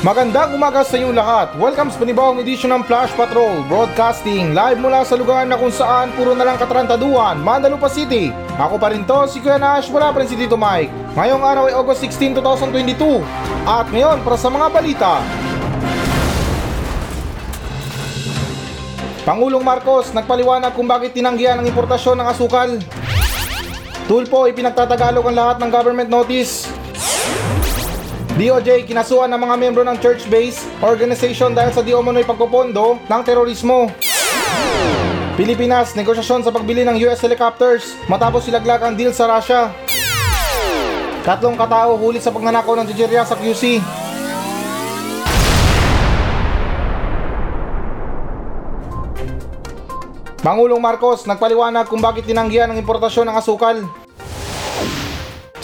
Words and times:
Magandang 0.00 0.56
umaga 0.56 0.80
sa 0.80 0.96
inyong 0.96 1.12
lahat. 1.12 1.52
Welcome 1.60 1.92
sa 1.92 2.00
panibawang 2.00 2.40
edisyon 2.40 2.72
ng 2.72 2.88
Flash 2.88 3.12
Patrol 3.12 3.60
Broadcasting 3.68 4.56
live 4.56 4.80
mula 4.80 5.04
sa 5.04 5.12
lugar 5.12 5.44
na 5.44 5.60
kung 5.60 5.68
saan 5.68 6.08
puro 6.16 6.32
na 6.32 6.48
lang 6.48 6.56
katarantaduan, 6.56 7.36
Mandalupa 7.36 7.84
City. 7.92 8.32
Ako 8.56 8.80
pa 8.80 8.96
rin 8.96 9.04
to, 9.04 9.28
si 9.28 9.44
Kuya 9.44 9.60
Nash, 9.60 9.92
wala 9.92 10.08
pa 10.08 10.24
rin 10.24 10.28
si 10.32 10.40
Tito 10.40 10.56
Mike. 10.56 10.88
Ngayong 11.20 11.44
araw 11.44 11.64
ay 11.68 11.76
August 11.76 12.00
16, 12.08 12.32
2022. 12.32 13.20
At 13.68 13.92
ngayon, 13.92 14.24
para 14.24 14.40
sa 14.40 14.48
mga 14.48 14.66
balita. 14.72 15.20
Pangulong 19.28 19.60
Marcos 19.60 20.16
nagpaliwanag 20.16 20.72
kung 20.72 20.88
bakit 20.88 21.12
tinanggihan 21.12 21.60
ang 21.60 21.68
importasyon 21.68 22.24
ng 22.24 22.28
asukal. 22.32 22.72
Tulpo, 24.08 24.48
ipinagtatagalog 24.48 25.28
ang 25.28 25.36
lahat 25.36 25.56
ng 25.60 25.68
government 25.68 26.08
notice. 26.08 26.59
DOJ 28.38 28.86
kinasuhan 28.86 29.26
ng 29.34 29.40
mga 29.42 29.56
membro 29.58 29.82
ng 29.82 29.98
church-based 29.98 30.62
organization 30.86 31.50
dahil 31.50 31.74
sa 31.74 31.82
di 31.82 31.90
umano'y 31.90 32.22
pagpopondo 32.22 33.02
ng 33.02 33.22
terorismo. 33.26 33.90
Pilipinas, 35.34 35.98
negosyasyon 35.98 36.46
sa 36.46 36.54
pagbili 36.54 36.86
ng 36.86 36.94
US 37.10 37.18
helicopters 37.24 37.98
matapos 38.06 38.46
silaglag 38.46 38.84
ang 38.86 38.94
deal 38.94 39.10
sa 39.10 39.26
Russia. 39.26 39.74
Tatlong 41.26 41.58
katao 41.58 41.98
huli 41.98 42.22
sa 42.22 42.30
pagnanakaw 42.30 42.78
ng 42.78 42.86
Nigeria 42.92 43.26
sa 43.26 43.34
QC. 43.34 43.82
Pangulong 50.40 50.80
Marcos 50.80 51.28
nagpaliwanag 51.28 51.84
kung 51.90 52.00
bakit 52.00 52.24
tinanggihan 52.24 52.70
ang 52.72 52.78
importasyon 52.80 53.28
ng 53.28 53.36
asukal. 53.36 53.84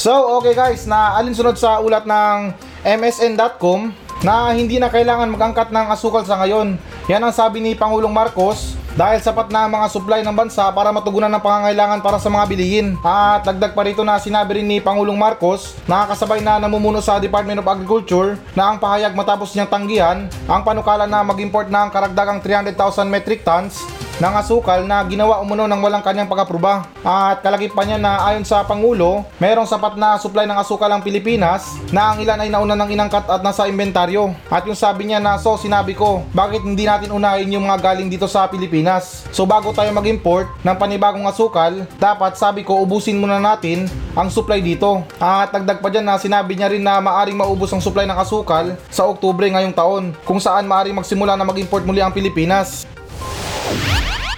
So, 0.06 0.38
okay 0.38 0.54
guys, 0.54 0.86
na 0.86 1.18
alinsunod 1.18 1.58
sa 1.58 1.82
ulat 1.82 2.06
ng 2.06 2.54
MSN.com 2.86 3.90
na 4.22 4.54
hindi 4.54 4.78
na 4.78 4.86
kailangan 4.86 5.26
magangkat 5.34 5.74
ng 5.74 5.86
asukal 5.90 6.22
sa 6.22 6.38
ngayon. 6.38 6.78
Yan 7.10 7.26
ang 7.26 7.34
sabi 7.34 7.58
ni 7.58 7.74
Pangulong 7.74 8.14
Marcos 8.14 8.78
dahil 8.94 9.18
sapat 9.18 9.50
na 9.50 9.66
ang 9.66 9.74
mga 9.74 9.90
supply 9.90 10.22
ng 10.22 10.30
bansa 10.30 10.70
para 10.70 10.94
matugunan 10.94 11.26
ng 11.26 11.42
pangangailangan 11.42 12.06
para 12.06 12.22
sa 12.22 12.30
mga 12.30 12.46
bilihin. 12.46 12.94
At 13.02 13.50
dagdag 13.50 13.74
pa 13.74 13.82
rito 13.82 14.06
na 14.06 14.22
sinabi 14.22 14.62
rin 14.62 14.70
ni 14.70 14.78
Pangulong 14.78 15.18
Marcos 15.18 15.74
na 15.90 16.06
kasabay 16.06 16.38
na 16.38 16.62
namumuno 16.62 17.02
sa 17.02 17.18
Department 17.18 17.58
of 17.58 17.66
Agriculture 17.66 18.38
na 18.54 18.70
ang 18.70 18.78
pahayag 18.78 19.10
matapos 19.10 19.58
niyang 19.58 19.74
tanggihan 19.74 20.30
ang 20.46 20.62
panukala 20.62 21.10
na 21.10 21.26
mag-import 21.26 21.66
ng 21.66 21.90
karagdagang 21.90 22.38
300,000 22.38 23.10
metric 23.10 23.42
tons 23.42 23.82
ng 24.16 24.34
asukal 24.40 24.88
na 24.88 25.04
ginawa 25.04 25.44
umuno 25.44 25.68
ng 25.68 25.80
walang 25.80 26.00
kanyang 26.00 26.28
pag-aproba. 26.28 26.88
At 27.04 27.44
kalagip 27.44 27.76
pa 27.76 27.84
niya 27.84 28.00
na 28.00 28.24
ayon 28.24 28.48
sa 28.48 28.64
Pangulo, 28.64 29.28
mayroong 29.36 29.68
sapat 29.68 30.00
na 30.00 30.16
supply 30.16 30.48
ng 30.48 30.56
asukal 30.56 30.88
ang 30.88 31.04
Pilipinas 31.04 31.76
na 31.92 32.12
ang 32.12 32.18
ilan 32.24 32.40
ay 32.40 32.48
nauna 32.48 32.74
ng 32.80 32.96
inangkat 32.96 33.28
at 33.28 33.44
nasa 33.44 33.68
inventaryo. 33.68 34.32
At 34.48 34.64
yung 34.64 34.78
sabi 34.78 35.08
niya 35.12 35.20
na 35.20 35.36
so 35.36 35.60
sinabi 35.60 35.92
ko, 35.92 36.24
bakit 36.32 36.64
hindi 36.64 36.88
natin 36.88 37.12
unahin 37.12 37.52
yung 37.52 37.68
mga 37.68 37.92
galing 37.92 38.08
dito 38.08 38.24
sa 38.24 38.48
Pilipinas? 38.48 39.28
So 39.36 39.44
bago 39.44 39.76
tayo 39.76 39.92
mag-import 39.92 40.48
ng 40.64 40.76
panibagong 40.80 41.28
asukal, 41.28 41.84
dapat 42.00 42.40
sabi 42.40 42.64
ko 42.64 42.80
ubusin 42.80 43.20
muna 43.20 43.36
natin 43.36 43.84
ang 44.16 44.32
supply 44.32 44.64
dito. 44.64 45.04
At 45.20 45.52
dagdag 45.52 45.84
pa 45.84 45.92
dyan 45.92 46.08
na 46.08 46.16
sinabi 46.16 46.56
niya 46.56 46.72
rin 46.72 46.80
na 46.80 47.04
maaring 47.04 47.36
maubos 47.36 47.68
ang 47.68 47.84
supply 47.84 48.08
ng 48.08 48.16
asukal 48.16 48.72
sa 48.88 49.04
Oktubre 49.04 49.44
ngayong 49.44 49.76
taon 49.76 50.04
kung 50.24 50.40
saan 50.40 50.64
maaring 50.64 50.96
magsimula 50.96 51.36
na 51.36 51.44
mag-import 51.44 51.84
muli 51.84 52.00
ang 52.00 52.16
Pilipinas. 52.16 52.88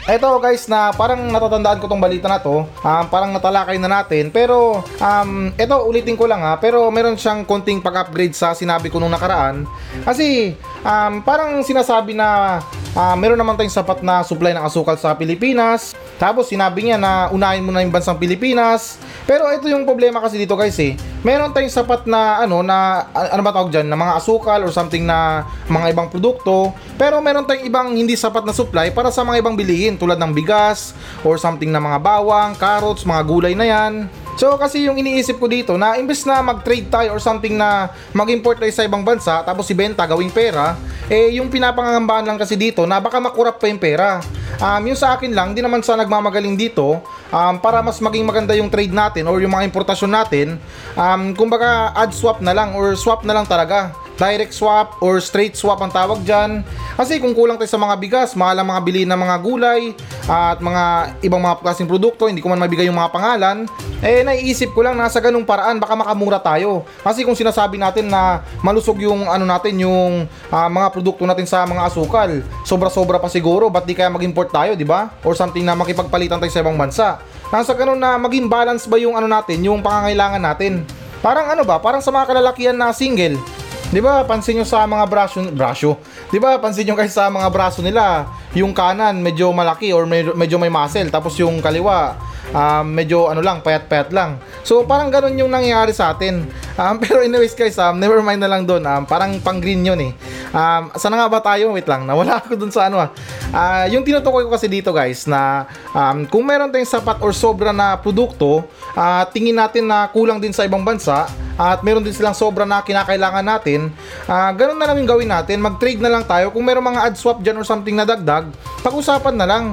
Eto 0.09 0.41
guys 0.41 0.65
na 0.73 0.89
parang 0.97 1.29
natatandaan 1.29 1.85
ko 1.85 1.85
tong 1.85 2.01
balita 2.01 2.33
na 2.33 2.41
to, 2.41 2.65
um, 2.65 3.05
parang 3.13 3.29
natalakay 3.29 3.77
na 3.77 3.93
natin. 3.93 4.33
Pero 4.33 4.81
um, 4.81 5.53
eto 5.53 5.85
ulitin 5.85 6.17
ko 6.17 6.25
lang 6.25 6.41
ha, 6.41 6.57
pero 6.57 6.89
meron 6.89 7.13
siyang 7.21 7.45
konting 7.45 7.85
pag-upgrade 7.85 8.33
sa 8.33 8.57
sinabi 8.57 8.89
ko 8.89 8.97
nung 8.97 9.13
nakaraan. 9.13 9.69
Kasi 10.09 10.57
um, 10.81 11.21
parang 11.21 11.61
sinasabi 11.61 12.17
na 12.17 12.57
uh, 12.99 13.15
meron 13.15 13.39
naman 13.39 13.55
tayong 13.55 13.71
sapat 13.71 14.03
na 14.03 14.27
supply 14.27 14.51
ng 14.59 14.67
asukal 14.67 14.99
sa 14.99 15.15
Pilipinas. 15.15 15.95
Tapos 16.19 16.51
sinabi 16.51 16.91
niya 16.91 16.99
na 16.99 17.31
unahin 17.31 17.63
mo 17.63 17.71
na 17.71 17.87
yung 17.87 17.95
bansang 17.95 18.19
Pilipinas. 18.19 18.99
Pero 19.23 19.47
ito 19.55 19.71
yung 19.71 19.87
problema 19.87 20.19
kasi 20.19 20.35
dito 20.35 20.59
guys 20.59 20.75
eh. 20.83 20.99
Meron 21.23 21.55
tayong 21.55 21.71
sapat 21.71 22.11
na 22.11 22.43
ano 22.43 22.67
na 22.67 23.07
ano 23.15 23.43
ba 23.47 23.55
tawag 23.55 23.71
dyan? 23.71 23.87
Na 23.87 23.95
mga 23.95 24.19
asukal 24.19 24.59
or 24.67 24.75
something 24.75 25.07
na 25.07 25.47
mga 25.71 25.95
ibang 25.95 26.11
produkto. 26.11 26.75
Pero 26.99 27.23
meron 27.23 27.47
tayong 27.47 27.65
ibang 27.71 27.89
hindi 27.95 28.19
sapat 28.19 28.43
na 28.43 28.51
supply 28.51 28.91
para 28.91 29.15
sa 29.15 29.23
mga 29.23 29.47
ibang 29.47 29.55
bilihin 29.55 29.95
tulad 29.95 30.19
ng 30.19 30.35
bigas 30.35 30.99
or 31.23 31.39
something 31.39 31.71
na 31.71 31.79
mga 31.79 32.03
bawang, 32.03 32.59
carrots, 32.59 33.07
mga 33.07 33.23
gulay 33.23 33.55
na 33.55 33.67
yan. 33.69 34.11
So 34.39 34.55
kasi 34.55 34.87
yung 34.87 34.95
iniisip 34.95 35.43
ko 35.43 35.51
dito 35.51 35.75
na 35.75 35.99
imbes 35.99 36.23
na 36.23 36.39
mag-trade 36.39 36.87
tayo 36.87 37.11
or 37.11 37.19
something 37.19 37.59
na 37.59 37.91
mag-import 38.15 38.63
tayo 38.63 38.71
sa 38.71 38.87
ibang 38.87 39.03
bansa 39.03 39.43
tapos 39.43 39.67
ibenta 39.67 40.07
gawing 40.07 40.31
pera, 40.31 40.79
eh 41.11 41.35
yung 41.43 41.51
pinapangangambahan 41.51 42.23
lang 42.23 42.39
kasi 42.39 42.55
dito 42.55 42.87
na 42.87 43.03
baka 43.03 43.19
makurap 43.19 43.59
pa 43.59 43.67
yung 43.67 43.83
pera. 43.83 44.23
Um, 44.63 44.83
yung 44.87 44.99
sa 44.99 45.19
akin 45.19 45.35
lang, 45.35 45.59
di 45.59 45.63
naman 45.63 45.83
sa 45.83 45.99
nagmamagaling 45.99 46.55
dito, 46.55 47.03
um, 47.35 47.55
para 47.59 47.83
mas 47.83 47.99
maging 47.99 48.27
maganda 48.27 48.55
yung 48.55 48.71
trade 48.71 48.95
natin 48.95 49.27
or 49.27 49.43
yung 49.43 49.55
mga 49.55 49.67
importasyon 49.75 50.11
natin, 50.11 50.47
um, 50.95 51.35
kumbaga 51.35 51.91
add 51.99 52.15
swap 52.15 52.39
na 52.39 52.55
lang 52.55 52.79
or 52.79 52.95
swap 52.95 53.27
na 53.27 53.35
lang 53.35 53.47
talaga 53.47 53.91
direct 54.19 54.51
swap 54.51 54.99
or 54.99 55.23
straight 55.23 55.55
swap 55.55 55.79
ang 55.79 55.95
tawag 55.95 56.21
dyan. 56.27 56.67
Kasi 56.99 57.23
kung 57.23 57.33
kulang 57.33 57.55
tayo 57.55 57.71
sa 57.71 57.79
mga 57.79 57.95
bigas, 58.03 58.35
mahal 58.35 58.59
ang 58.59 58.69
mga 58.69 58.83
bili 58.83 59.03
ng 59.07 59.15
mga 59.15 59.37
gulay 59.39 59.95
at 60.27 60.59
mga 60.59 60.85
ibang 61.23 61.39
mga 61.39 61.63
klaseng 61.63 61.87
produkto, 61.87 62.27
hindi 62.27 62.43
ko 62.43 62.51
man 62.51 62.59
mabigay 62.59 62.91
yung 62.91 62.99
mga 62.99 63.15
pangalan, 63.15 63.57
eh 64.03 64.27
naiisip 64.27 64.75
ko 64.75 64.83
lang 64.83 64.99
nasa 64.99 65.23
ganung 65.23 65.47
paraan 65.47 65.79
baka 65.79 65.95
makamura 65.95 66.43
tayo. 66.43 66.83
Kasi 67.07 67.23
kung 67.23 67.39
sinasabi 67.39 67.79
natin 67.79 68.11
na 68.11 68.43
malusog 68.61 68.99
yung 68.99 69.31
ano 69.31 69.47
natin 69.47 69.79
yung 69.79 70.27
uh, 70.27 70.69
mga 70.69 70.91
produkto 70.91 71.23
natin 71.23 71.47
sa 71.47 71.63
mga 71.63 71.87
asukal, 71.87 72.43
sobra-sobra 72.67 73.23
pa 73.23 73.31
siguro, 73.31 73.71
ba't 73.71 73.87
di 73.87 73.95
kaya 73.95 74.11
mag-import 74.11 74.51
tayo, 74.51 74.75
di 74.75 74.85
ba? 74.85 75.15
Or 75.23 75.39
something 75.39 75.63
na 75.63 75.79
makipagpalitan 75.79 76.43
tayo 76.43 76.51
sa 76.51 76.61
ibang 76.67 76.75
bansa. 76.75 77.23
Nasa 77.55 77.73
ganun 77.73 77.97
na 78.03 78.19
maging 78.19 78.51
balance 78.51 78.85
ba 78.91 78.99
yung 78.99 79.15
ano 79.15 79.31
natin, 79.31 79.63
yung 79.63 79.79
pangangailangan 79.81 80.43
natin. 80.43 80.83
Parang 81.23 81.51
ano 81.51 81.63
ba, 81.63 81.79
parang 81.79 82.03
sa 82.03 82.11
mga 82.15 82.31
kalalakihan 82.31 82.77
na 82.77 82.95
single, 82.95 83.39
'Di 83.89 84.01
ba? 84.05 84.25
Pansin 84.29 84.61
niyo 84.61 84.67
sa 84.69 84.85
mga 84.85 85.05
braso, 85.09 85.41
braso. 85.53 85.97
'Di 86.29 86.39
ba? 86.39 86.61
Pansin 86.61 86.85
niyo 86.85 86.95
guys 86.97 87.15
sa 87.17 87.33
mga 87.33 87.49
braso 87.49 87.81
nila, 87.81 88.29
yung 88.53 88.77
kanan 88.77 89.21
medyo 89.21 89.49
malaki 89.53 89.93
or 89.93 90.05
medyo, 90.05 90.37
medyo 90.37 90.57
may 90.61 90.73
muscle 90.73 91.09
tapos 91.09 91.37
yung 91.41 91.61
kaliwa 91.65 92.29
um, 92.53 92.85
medyo 92.87 93.29
ano 93.29 93.41
lang, 93.45 93.61
payat-payat 93.61 94.13
lang. 94.13 94.41
So 94.65 94.85
parang 94.85 95.13
ganun 95.13 95.37
yung 95.37 95.51
nangyayari 95.53 95.93
sa 95.93 96.13
atin. 96.15 96.49
Um, 96.79 96.95
pero 97.03 97.25
anyways 97.25 97.57
guys, 97.57 97.77
um, 97.81 97.99
never 97.99 98.21
mind 98.21 98.41
na 98.41 98.51
lang 98.51 98.65
doon. 98.65 98.85
Um, 98.85 99.03
parang 99.05 99.37
pang 99.43 99.59
green 99.61 99.85
yun 99.85 100.01
eh. 100.01 100.13
Um, 100.53 100.93
sana 100.97 101.21
nga 101.21 101.29
ba 101.29 101.41
tayo? 101.45 101.77
Wait 101.77 101.89
lang, 101.89 102.09
nawala 102.09 102.39
ako 102.41 102.57
dun 102.57 102.73
sa 102.73 102.89
ano 102.89 103.03
ah. 103.03 103.11
Uh, 103.49 103.87
yung 103.93 104.05
tinutukoy 104.05 104.45
ko 104.45 104.53
kasi 104.53 104.69
dito 104.69 104.93
guys 104.93 105.25
na 105.25 105.65
um, 105.97 106.29
kung 106.29 106.45
meron 106.45 106.69
tayong 106.69 106.89
sapat 106.89 107.17
or 107.25 107.33
sobra 107.33 107.73
na 107.73 107.97
produkto, 107.97 108.65
uh, 108.93 109.25
tingin 109.33 109.57
natin 109.57 109.89
na 109.89 110.09
kulang 110.13 110.37
din 110.37 110.53
sa 110.53 110.69
ibang 110.69 110.85
bansa, 110.85 111.29
at 111.59 111.83
meron 111.83 112.07
din 112.07 112.15
silang 112.15 112.39
sobra 112.39 112.63
na 112.63 112.87
kinakailangan 112.87 113.43
natin, 113.43 113.91
uh, 114.31 114.55
ganun 114.55 114.79
na 114.79 114.87
lang 114.87 115.03
yung 115.03 115.11
gawin 115.11 115.27
natin, 115.27 115.59
mag-trade 115.59 115.99
na 115.99 116.09
lang 116.09 116.23
tayo. 116.23 116.55
Kung 116.55 116.63
meron 116.63 116.87
mga 116.87 117.11
ad 117.11 117.15
swap 117.19 117.43
dyan 117.43 117.59
or 117.59 117.67
something 117.67 117.99
na 117.99 118.07
dagdag, 118.07 118.47
pag-usapan 118.87 119.35
na 119.35 119.47
lang. 119.51 119.65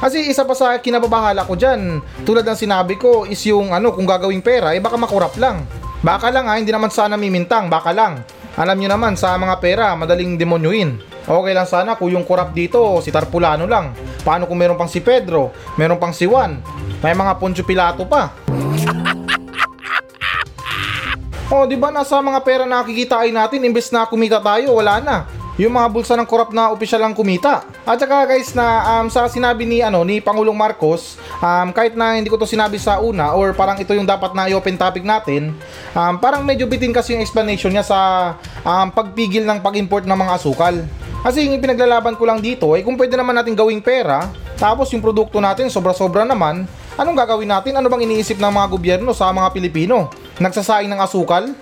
Kasi 0.00 0.32
isa 0.32 0.48
pa 0.48 0.56
sa 0.56 0.78
kinababahala 0.80 1.44
ko 1.44 1.58
dyan, 1.58 2.00
tulad 2.24 2.46
ng 2.46 2.56
sinabi 2.56 2.96
ko, 2.96 3.28
is 3.28 3.42
yung 3.44 3.74
ano, 3.74 3.92
kung 3.92 4.08
gagawing 4.08 4.40
pera, 4.40 4.72
eh 4.72 4.80
baka 4.80 4.96
makurap 4.96 5.36
lang. 5.36 5.66
Baka 6.00 6.32
lang 6.32 6.48
ha, 6.48 6.56
hindi 6.56 6.72
naman 6.72 6.88
sana 6.88 7.20
mimintang, 7.20 7.68
baka 7.68 7.92
lang. 7.92 8.24
Alam 8.56 8.80
nyo 8.80 8.88
naman, 8.96 9.12
sa 9.20 9.36
mga 9.36 9.60
pera, 9.60 9.92
madaling 9.92 10.40
demonyuin. 10.40 10.96
Okay 11.28 11.52
lang 11.52 11.68
sana 11.68 12.00
kung 12.00 12.08
yung 12.08 12.24
kurap 12.24 12.56
dito, 12.56 12.80
si 13.04 13.12
Tarpulano 13.12 13.68
lang. 13.68 13.92
Paano 14.24 14.48
kung 14.48 14.56
meron 14.56 14.80
pang 14.80 14.88
si 14.88 15.04
Pedro, 15.04 15.52
meron 15.76 16.00
pang 16.00 16.16
si 16.16 16.24
Juan, 16.24 16.64
may 17.04 17.12
mga 17.12 17.36
Poncio 17.36 17.64
Pilato 17.68 18.08
pa. 18.08 18.32
Oh, 21.50 21.66
di 21.66 21.74
ba 21.74 21.90
nasa 21.90 22.14
mga 22.22 22.46
pera 22.46 22.62
na 22.62 22.78
kikitain 22.86 23.34
natin 23.34 23.66
imbes 23.66 23.90
na 23.90 24.06
kumita 24.06 24.38
tayo, 24.38 24.78
wala 24.78 25.02
na. 25.02 25.26
Yung 25.58 25.74
mga 25.74 25.90
bulsa 25.90 26.14
ng 26.14 26.22
korap 26.22 26.54
na 26.54 26.70
opisyal 26.70 27.02
lang 27.02 27.10
kumita. 27.10 27.66
At 27.82 27.98
saka 27.98 28.22
guys 28.22 28.54
na 28.54 28.86
um, 29.02 29.10
sa 29.10 29.26
sinabi 29.26 29.66
ni 29.66 29.82
ano 29.82 30.06
ni 30.06 30.22
Pangulong 30.22 30.54
Marcos, 30.54 31.18
um, 31.42 31.74
kahit 31.74 31.98
na 31.98 32.14
hindi 32.14 32.30
ko 32.30 32.38
to 32.38 32.46
sinabi 32.46 32.78
sa 32.78 33.02
una 33.02 33.34
or 33.34 33.50
parang 33.50 33.74
ito 33.82 33.90
yung 33.90 34.06
dapat 34.06 34.30
na 34.30 34.46
i-open 34.46 34.78
topic 34.78 35.02
natin, 35.02 35.50
um, 35.90 36.14
parang 36.22 36.46
medyo 36.46 36.70
bitin 36.70 36.94
kasi 36.94 37.18
yung 37.18 37.22
explanation 37.26 37.74
niya 37.74 37.82
sa 37.82 37.98
um, 38.62 38.86
pagpigil 38.94 39.42
ng 39.42 39.58
pag-import 39.58 40.06
ng 40.06 40.18
mga 40.22 40.32
asukal. 40.38 40.86
Kasi 41.26 41.50
yung 41.50 41.58
pinaglalaban 41.58 42.14
ko 42.14 42.30
lang 42.30 42.38
dito 42.38 42.78
ay 42.78 42.86
kung 42.86 42.94
pwede 42.94 43.18
naman 43.18 43.34
natin 43.34 43.58
gawing 43.58 43.82
pera, 43.82 44.30
tapos 44.54 44.86
yung 44.94 45.02
produkto 45.02 45.42
natin 45.42 45.66
sobra-sobra 45.66 46.22
naman, 46.22 46.62
anong 46.94 47.18
gagawin 47.18 47.50
natin? 47.50 47.74
Ano 47.74 47.90
bang 47.90 48.06
iniisip 48.06 48.38
ng 48.38 48.54
mga 48.54 48.66
gobyerno 48.70 49.10
sa 49.10 49.34
mga 49.34 49.50
Pilipino? 49.50 50.19
Nagsasaing 50.40 50.88
ng 50.88 51.04
asukal? 51.04 51.52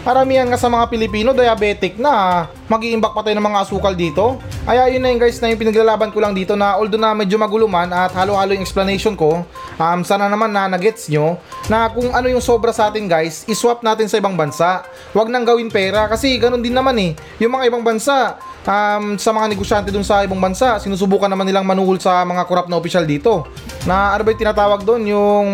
Karamihan 0.00 0.48
nga 0.48 0.60
sa 0.60 0.68
mga 0.68 0.88
Pilipino 0.92 1.32
diabetic 1.32 1.96
na 1.96 2.44
mag-iimbak 2.68 3.16
pa 3.16 3.24
tayo 3.24 3.40
ng 3.40 3.46
mga 3.52 3.60
asukal 3.64 3.96
dito. 3.96 4.36
Kaya 4.68 4.92
yun 4.92 5.00
na 5.00 5.12
yun 5.12 5.20
guys 5.20 5.40
na 5.40 5.48
yung 5.48 5.60
pinaglalaban 5.60 6.12
ko 6.12 6.20
lang 6.20 6.36
dito 6.36 6.56
na 6.60 6.76
although 6.76 7.00
na 7.00 7.16
medyo 7.16 7.40
maguluman 7.40 7.88
at 7.88 8.12
halo-halo 8.12 8.52
yung 8.52 8.64
explanation 8.64 9.16
ko, 9.16 9.44
um, 9.80 10.00
sana 10.04 10.28
naman 10.28 10.52
na 10.52 10.68
nagets 10.68 11.08
nyo 11.08 11.40
na 11.72 11.88
kung 11.88 12.12
ano 12.12 12.28
yung 12.28 12.44
sobra 12.44 12.68
sa 12.68 12.92
atin 12.92 13.08
guys, 13.08 13.48
iswap 13.48 13.80
natin 13.80 14.12
sa 14.12 14.20
ibang 14.20 14.36
bansa. 14.36 14.84
Huwag 15.16 15.32
nang 15.32 15.48
gawin 15.48 15.72
pera 15.72 16.04
kasi 16.04 16.36
ganun 16.36 16.60
din 16.60 16.76
naman 16.76 16.96
eh. 17.00 17.16
Yung 17.40 17.56
mga 17.56 17.72
ibang 17.72 17.80
bansa, 17.80 18.36
um, 18.66 19.16
sa 19.16 19.30
mga 19.32 19.46
negosyante 19.52 19.88
dun 19.88 20.04
sa 20.04 20.24
ibang 20.24 20.40
bansa, 20.40 20.76
sinusubukan 20.82 21.30
naman 21.30 21.48
nilang 21.48 21.64
manuhol 21.64 21.96
sa 22.00 22.24
mga 22.26 22.42
korap 22.44 22.66
na 22.68 22.76
opisyal 22.76 23.04
dito. 23.06 23.48
Na 23.88 24.12
ano 24.12 24.24
ba 24.24 24.32
yung 24.32 24.42
tinatawag 24.42 24.80
doon? 24.84 25.02
Yung 25.08 25.46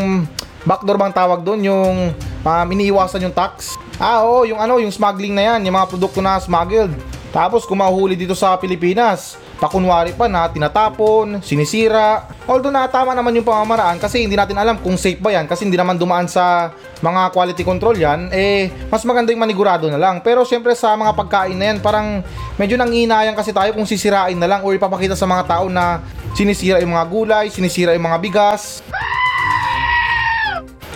backdoor 0.66 0.98
bang 0.98 1.14
tawag 1.14 1.40
doon? 1.46 1.60
Yung 1.62 1.94
um, 2.42 2.66
iniiwasan 2.70 3.26
yung 3.26 3.34
tax? 3.34 3.78
Ah 3.96 4.26
oo, 4.26 4.44
yung 4.44 4.58
ano, 4.60 4.76
yung 4.82 4.92
smuggling 4.92 5.32
na 5.32 5.54
yan, 5.54 5.66
yung 5.68 5.76
mga 5.76 5.88
produkto 5.88 6.18
na 6.20 6.40
smuggled. 6.42 6.92
Tapos 7.30 7.68
kung 7.68 7.78
mahuli 7.80 8.16
dito 8.16 8.32
sa 8.32 8.56
Pilipinas, 8.56 9.36
pakunwari 9.56 10.12
pa 10.12 10.28
na 10.28 10.48
tinatapon, 10.52 11.40
sinisira. 11.40 12.28
Although 12.44 12.72
na 12.72 12.86
tama 12.86 13.16
naman 13.16 13.32
yung 13.36 13.46
pamamaraan 13.46 13.96
kasi 13.96 14.22
hindi 14.22 14.36
natin 14.36 14.56
alam 14.60 14.76
kung 14.78 15.00
safe 15.00 15.18
ba 15.18 15.32
yan 15.32 15.48
kasi 15.48 15.64
hindi 15.64 15.80
naman 15.80 15.96
dumaan 15.96 16.28
sa 16.28 16.70
mga 17.00 17.32
quality 17.32 17.62
control 17.64 17.96
yan, 17.96 18.32
eh 18.32 18.68
mas 18.92 19.02
maganda 19.08 19.32
yung 19.32 19.42
manigurado 19.42 19.88
na 19.88 19.96
lang. 19.96 20.20
Pero 20.20 20.44
syempre 20.44 20.76
sa 20.76 20.92
mga 20.94 21.12
pagkain 21.16 21.56
na 21.56 21.72
yan, 21.72 21.78
parang 21.80 22.20
medyo 22.60 22.76
nanginayang 22.76 23.36
kasi 23.36 23.52
tayo 23.52 23.72
kung 23.72 23.88
sisirain 23.88 24.36
na 24.36 24.48
lang 24.48 24.60
or 24.64 24.76
ipapakita 24.76 25.16
sa 25.16 25.24
mga 25.24 25.44
tao 25.48 25.66
na 25.72 26.04
sinisira 26.36 26.80
yung 26.84 26.92
mga 26.92 27.06
gulay, 27.08 27.46
sinisira 27.48 27.96
yung 27.96 28.06
mga 28.06 28.20
bigas. 28.20 28.84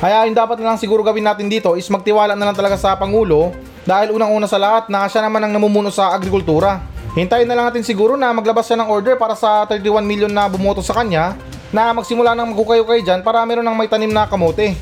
Kaya 0.01 0.25
yung 0.25 0.37
dapat 0.37 0.57
na 0.61 0.73
lang 0.73 0.79
siguro 0.81 1.05
gawin 1.05 1.25
natin 1.25 1.53
dito 1.53 1.77
is 1.77 1.85
magtiwala 1.93 2.33
na 2.33 2.49
lang 2.49 2.57
talaga 2.57 2.81
sa 2.81 2.97
Pangulo 2.97 3.53
dahil 3.85 4.17
unang-una 4.17 4.49
sa 4.49 4.57
lahat 4.57 4.89
na 4.89 5.05
siya 5.05 5.25
naman 5.25 5.45
ang 5.45 5.53
namumuno 5.53 5.93
sa 5.93 6.17
agrikultura. 6.17 6.90
Hintayin 7.11 7.51
na 7.51 7.59
lang 7.59 7.67
natin 7.67 7.83
siguro 7.83 8.15
na 8.15 8.31
maglabas 8.31 8.71
siya 8.71 8.79
ng 8.79 8.87
order 8.87 9.19
para 9.19 9.35
sa 9.35 9.67
31 9.67 10.07
million 10.07 10.31
na 10.31 10.47
bumoto 10.47 10.79
sa 10.79 10.95
kanya 10.95 11.35
na 11.75 11.91
magsimula 11.91 12.39
ng 12.39 12.55
magkukay-ukay 12.55 13.03
dyan 13.03 13.27
para 13.27 13.43
meron 13.43 13.67
ng 13.67 13.75
may 13.75 13.91
tanim 13.91 14.15
na 14.15 14.31
kamote. 14.31 14.79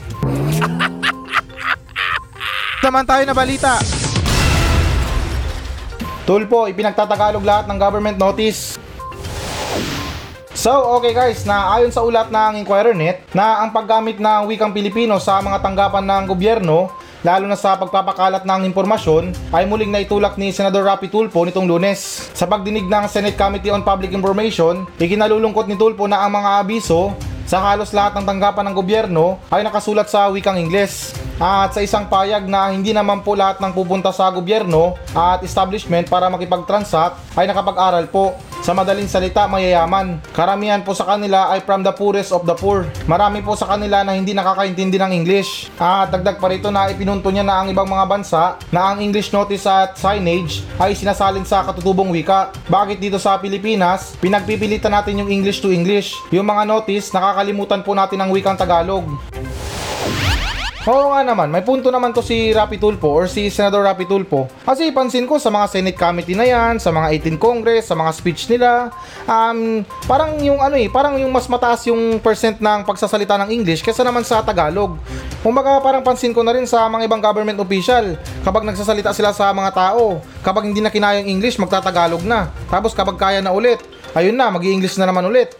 Naman 2.84 3.08
tayo 3.08 3.24
na 3.24 3.32
balita. 3.32 3.80
Tulpo, 6.28 6.68
ipinagtatagalog 6.68 7.40
lahat 7.40 7.64
ng 7.64 7.78
government 7.80 8.20
notice. 8.20 8.76
So, 10.52 11.00
okay 11.00 11.16
guys, 11.16 11.48
na 11.48 11.80
ayon 11.80 11.88
sa 11.88 12.04
ulat 12.04 12.28
ng 12.28 12.60
InquirerNet 12.60 13.32
na 13.32 13.64
ang 13.64 13.72
paggamit 13.72 14.20
ng 14.20 14.44
wikang 14.52 14.76
Pilipino 14.76 15.16
sa 15.16 15.40
mga 15.40 15.64
tanggapan 15.64 16.04
ng 16.04 16.22
gobyerno 16.28 16.92
lalo 17.26 17.50
na 17.50 17.58
sa 17.58 17.74
pagpapakalat 17.74 18.46
ng 18.46 18.62
impormasyon 18.70 19.34
ay 19.50 19.66
muling 19.66 19.90
naitulak 19.90 20.38
ni 20.38 20.54
Senador 20.54 20.86
Rapi 20.86 21.10
Tulfo 21.10 21.42
nitong 21.42 21.66
lunes. 21.66 22.30
Sa 22.34 22.46
pagdinig 22.46 22.86
ng 22.86 23.04
Senate 23.10 23.34
Committee 23.34 23.74
on 23.74 23.82
Public 23.82 24.14
Information, 24.14 24.86
ikinalulungkot 25.00 25.66
ni 25.66 25.74
Tulfo 25.74 26.06
na 26.06 26.22
ang 26.22 26.34
mga 26.38 26.62
abiso 26.62 27.14
sa 27.48 27.64
halos 27.64 27.96
lahat 27.96 28.20
ng 28.20 28.28
tanggapan 28.28 28.68
ng 28.68 28.74
gobyerno 28.76 29.40
ay 29.48 29.64
nakasulat 29.64 30.12
sa 30.12 30.28
wikang 30.28 30.60
Ingles. 30.60 31.16
At 31.38 31.70
sa 31.70 31.80
isang 31.80 32.10
payag 32.10 32.50
na 32.50 32.74
hindi 32.74 32.90
naman 32.90 33.22
po 33.22 33.38
lahat 33.38 33.62
ng 33.62 33.70
pupunta 33.70 34.10
sa 34.10 34.26
gobyerno 34.28 34.98
at 35.14 35.40
establishment 35.46 36.10
para 36.10 36.26
makipag-transact 36.28 37.38
ay 37.38 37.46
nakapag-aral 37.46 38.04
po. 38.10 38.34
Sa 38.68 38.76
madaling 38.76 39.08
salita, 39.08 39.48
mayayaman. 39.48 40.20
Karamihan 40.36 40.84
po 40.84 40.92
sa 40.92 41.08
kanila 41.08 41.48
ay 41.48 41.64
from 41.64 41.80
the 41.80 41.88
poorest 41.88 42.36
of 42.36 42.44
the 42.44 42.52
poor. 42.52 42.84
Marami 43.08 43.40
po 43.40 43.56
sa 43.56 43.64
kanila 43.64 44.04
na 44.04 44.12
hindi 44.12 44.36
nakakaintindi 44.36 45.00
ng 45.00 45.24
English. 45.24 45.72
At 45.80 46.12
dagdag 46.12 46.36
pa 46.36 46.52
rito 46.52 46.68
na 46.68 46.92
ipinunto 46.92 47.32
niya 47.32 47.48
na 47.48 47.64
ang 47.64 47.72
ibang 47.72 47.88
mga 47.88 48.04
bansa 48.04 48.60
na 48.68 48.92
ang 48.92 49.00
English 49.00 49.32
notice 49.32 49.64
at 49.64 49.96
signage 49.96 50.68
ay 50.76 50.92
sinasalin 50.92 51.48
sa 51.48 51.64
katutubong 51.64 52.12
wika. 52.12 52.52
Bakit 52.68 53.00
dito 53.00 53.16
sa 53.16 53.40
Pilipinas, 53.40 54.20
pinagpipilitan 54.20 54.92
natin 54.92 55.24
yung 55.24 55.32
English 55.32 55.64
to 55.64 55.72
English. 55.72 56.12
Yung 56.28 56.44
mga 56.44 56.68
notice, 56.68 57.08
nakakalimutan 57.08 57.80
po 57.80 57.96
natin 57.96 58.20
ang 58.20 58.28
wikang 58.28 58.60
Tagalog. 58.60 59.08
Oo 60.88 61.12
nga 61.12 61.20
naman, 61.20 61.52
may 61.52 61.60
punto 61.60 61.92
naman 61.92 62.16
to 62.16 62.24
si 62.24 62.48
Rapi 62.48 62.80
Tulfo 62.80 63.12
or 63.12 63.28
si 63.28 63.52
Senador 63.52 63.84
Rapi 63.84 64.08
Tulfo. 64.08 64.48
Kasi 64.64 64.88
pansin 64.88 65.28
ko 65.28 65.36
sa 65.36 65.52
mga 65.52 65.68
Senate 65.68 66.00
committee 66.00 66.32
na 66.32 66.48
yan, 66.48 66.80
sa 66.80 66.88
mga 66.88 67.12
18 67.28 67.36
Congress, 67.36 67.92
sa 67.92 67.94
mga 67.94 68.08
speech 68.16 68.48
nila, 68.48 68.88
um, 69.28 69.84
parang 70.08 70.40
yung 70.40 70.64
ano 70.64 70.80
eh, 70.80 70.88
parang 70.88 71.20
yung 71.20 71.28
mas 71.28 71.44
mataas 71.44 71.84
yung 71.92 72.16
percent 72.24 72.56
ng 72.56 72.88
pagsasalita 72.88 73.36
ng 73.36 73.52
English 73.52 73.84
kesa 73.84 74.00
naman 74.00 74.24
sa 74.24 74.40
Tagalog. 74.40 74.96
Kumbaga 75.44 75.76
parang 75.84 76.00
pansin 76.00 76.32
ko 76.32 76.40
na 76.40 76.56
rin 76.56 76.64
sa 76.64 76.88
mga 76.88 77.04
ibang 77.04 77.20
government 77.20 77.60
official, 77.60 78.16
kapag 78.40 78.64
nagsasalita 78.64 79.12
sila 79.12 79.36
sa 79.36 79.52
mga 79.52 79.76
tao, 79.76 80.24
kapag 80.40 80.72
hindi 80.72 80.80
na 80.80 80.88
kinaya 80.88 81.20
yung 81.20 81.36
English, 81.36 81.60
magtatagalog 81.60 82.24
na. 82.24 82.48
Tapos 82.72 82.96
kapag 82.96 83.20
kaya 83.20 83.44
na 83.44 83.52
ulit, 83.52 83.76
ayun 84.16 84.32
na, 84.32 84.48
mag 84.48 84.64
english 84.64 84.96
na 84.96 85.04
naman 85.04 85.28
ulit. 85.28 85.52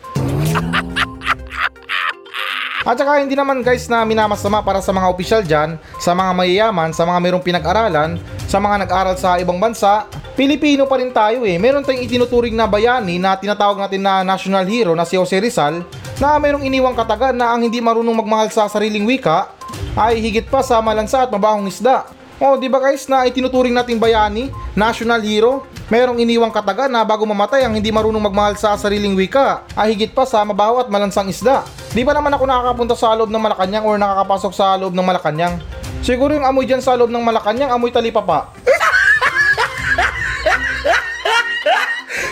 At 2.89 2.97
saka 2.97 3.21
hindi 3.21 3.37
naman 3.37 3.61
guys 3.61 3.85
na 3.93 4.01
minamasama 4.01 4.65
para 4.65 4.81
sa 4.81 4.97
mga 4.97 5.13
opisyal 5.13 5.43
dyan, 5.45 5.77
sa 6.01 6.17
mga 6.17 6.33
mayayaman, 6.33 6.97
sa 6.97 7.05
mga 7.05 7.21
mayroong 7.21 7.45
pinag-aralan, 7.45 8.17
sa 8.49 8.57
mga 8.57 8.89
nag-aral 8.89 9.13
sa 9.21 9.37
ibang 9.37 9.61
bansa, 9.61 10.09
Pilipino 10.33 10.89
pa 10.89 10.97
rin 10.97 11.13
tayo 11.13 11.45
eh. 11.45 11.61
Meron 11.61 11.85
tayong 11.85 12.09
itinuturing 12.09 12.57
na 12.57 12.65
bayani 12.65 13.21
na 13.21 13.37
tinatawag 13.37 13.77
natin 13.77 14.01
na 14.01 14.25
national 14.25 14.65
hero 14.65 14.97
na 14.97 15.05
si 15.05 15.21
Jose 15.21 15.37
Rizal 15.37 15.85
na 16.17 16.41
mayroong 16.41 16.65
iniwang 16.65 16.97
katagan 16.97 17.37
na 17.37 17.53
ang 17.53 17.61
hindi 17.61 17.77
marunong 17.77 18.25
magmahal 18.25 18.49
sa 18.49 18.65
sariling 18.73 19.05
wika 19.05 19.53
ay 19.93 20.25
higit 20.25 20.49
pa 20.49 20.65
sa 20.65 20.81
malansa 20.81 21.29
at 21.29 21.29
mabahong 21.29 21.69
isda. 21.69 22.09
Oh, 22.39 22.55
di 22.55 22.71
ba 22.71 22.79
guys 22.79 23.03
na 23.11 23.27
itinuturing 23.27 23.75
nating 23.75 23.99
bayani, 23.99 24.55
national 24.79 25.19
hero, 25.27 25.67
merong 25.91 26.23
iniwang 26.23 26.55
kataga 26.55 26.87
na 26.87 27.03
bago 27.03 27.27
mamatay 27.27 27.67
ang 27.67 27.75
hindi 27.75 27.91
marunong 27.91 28.23
magmahal 28.31 28.55
sa 28.55 28.79
sariling 28.79 29.19
wika 29.19 29.67
ay 29.75 29.91
higit 29.99 30.15
pa 30.15 30.23
sa 30.23 30.47
mabaho 30.47 30.79
at 30.79 30.87
malansang 30.87 31.27
isda. 31.27 31.67
Di 31.91 32.07
ba 32.07 32.15
naman 32.15 32.31
ako 32.31 32.47
nakakapunta 32.47 32.95
sa 32.95 33.19
loob 33.19 33.27
ng 33.27 33.43
Malacanang 33.43 33.83
or 33.83 33.99
nakakapasok 33.99 34.53
sa 34.55 34.79
loob 34.79 34.95
ng 34.95 35.03
Malacanang? 35.03 35.59
Siguro 35.99 36.31
yung 36.31 36.47
amoy 36.47 36.63
dyan 36.63 36.79
sa 36.79 36.95
loob 36.95 37.11
ng 37.11 37.27
Malacanang, 37.27 37.75
amoy 37.75 37.91
talipapa. 37.91 38.55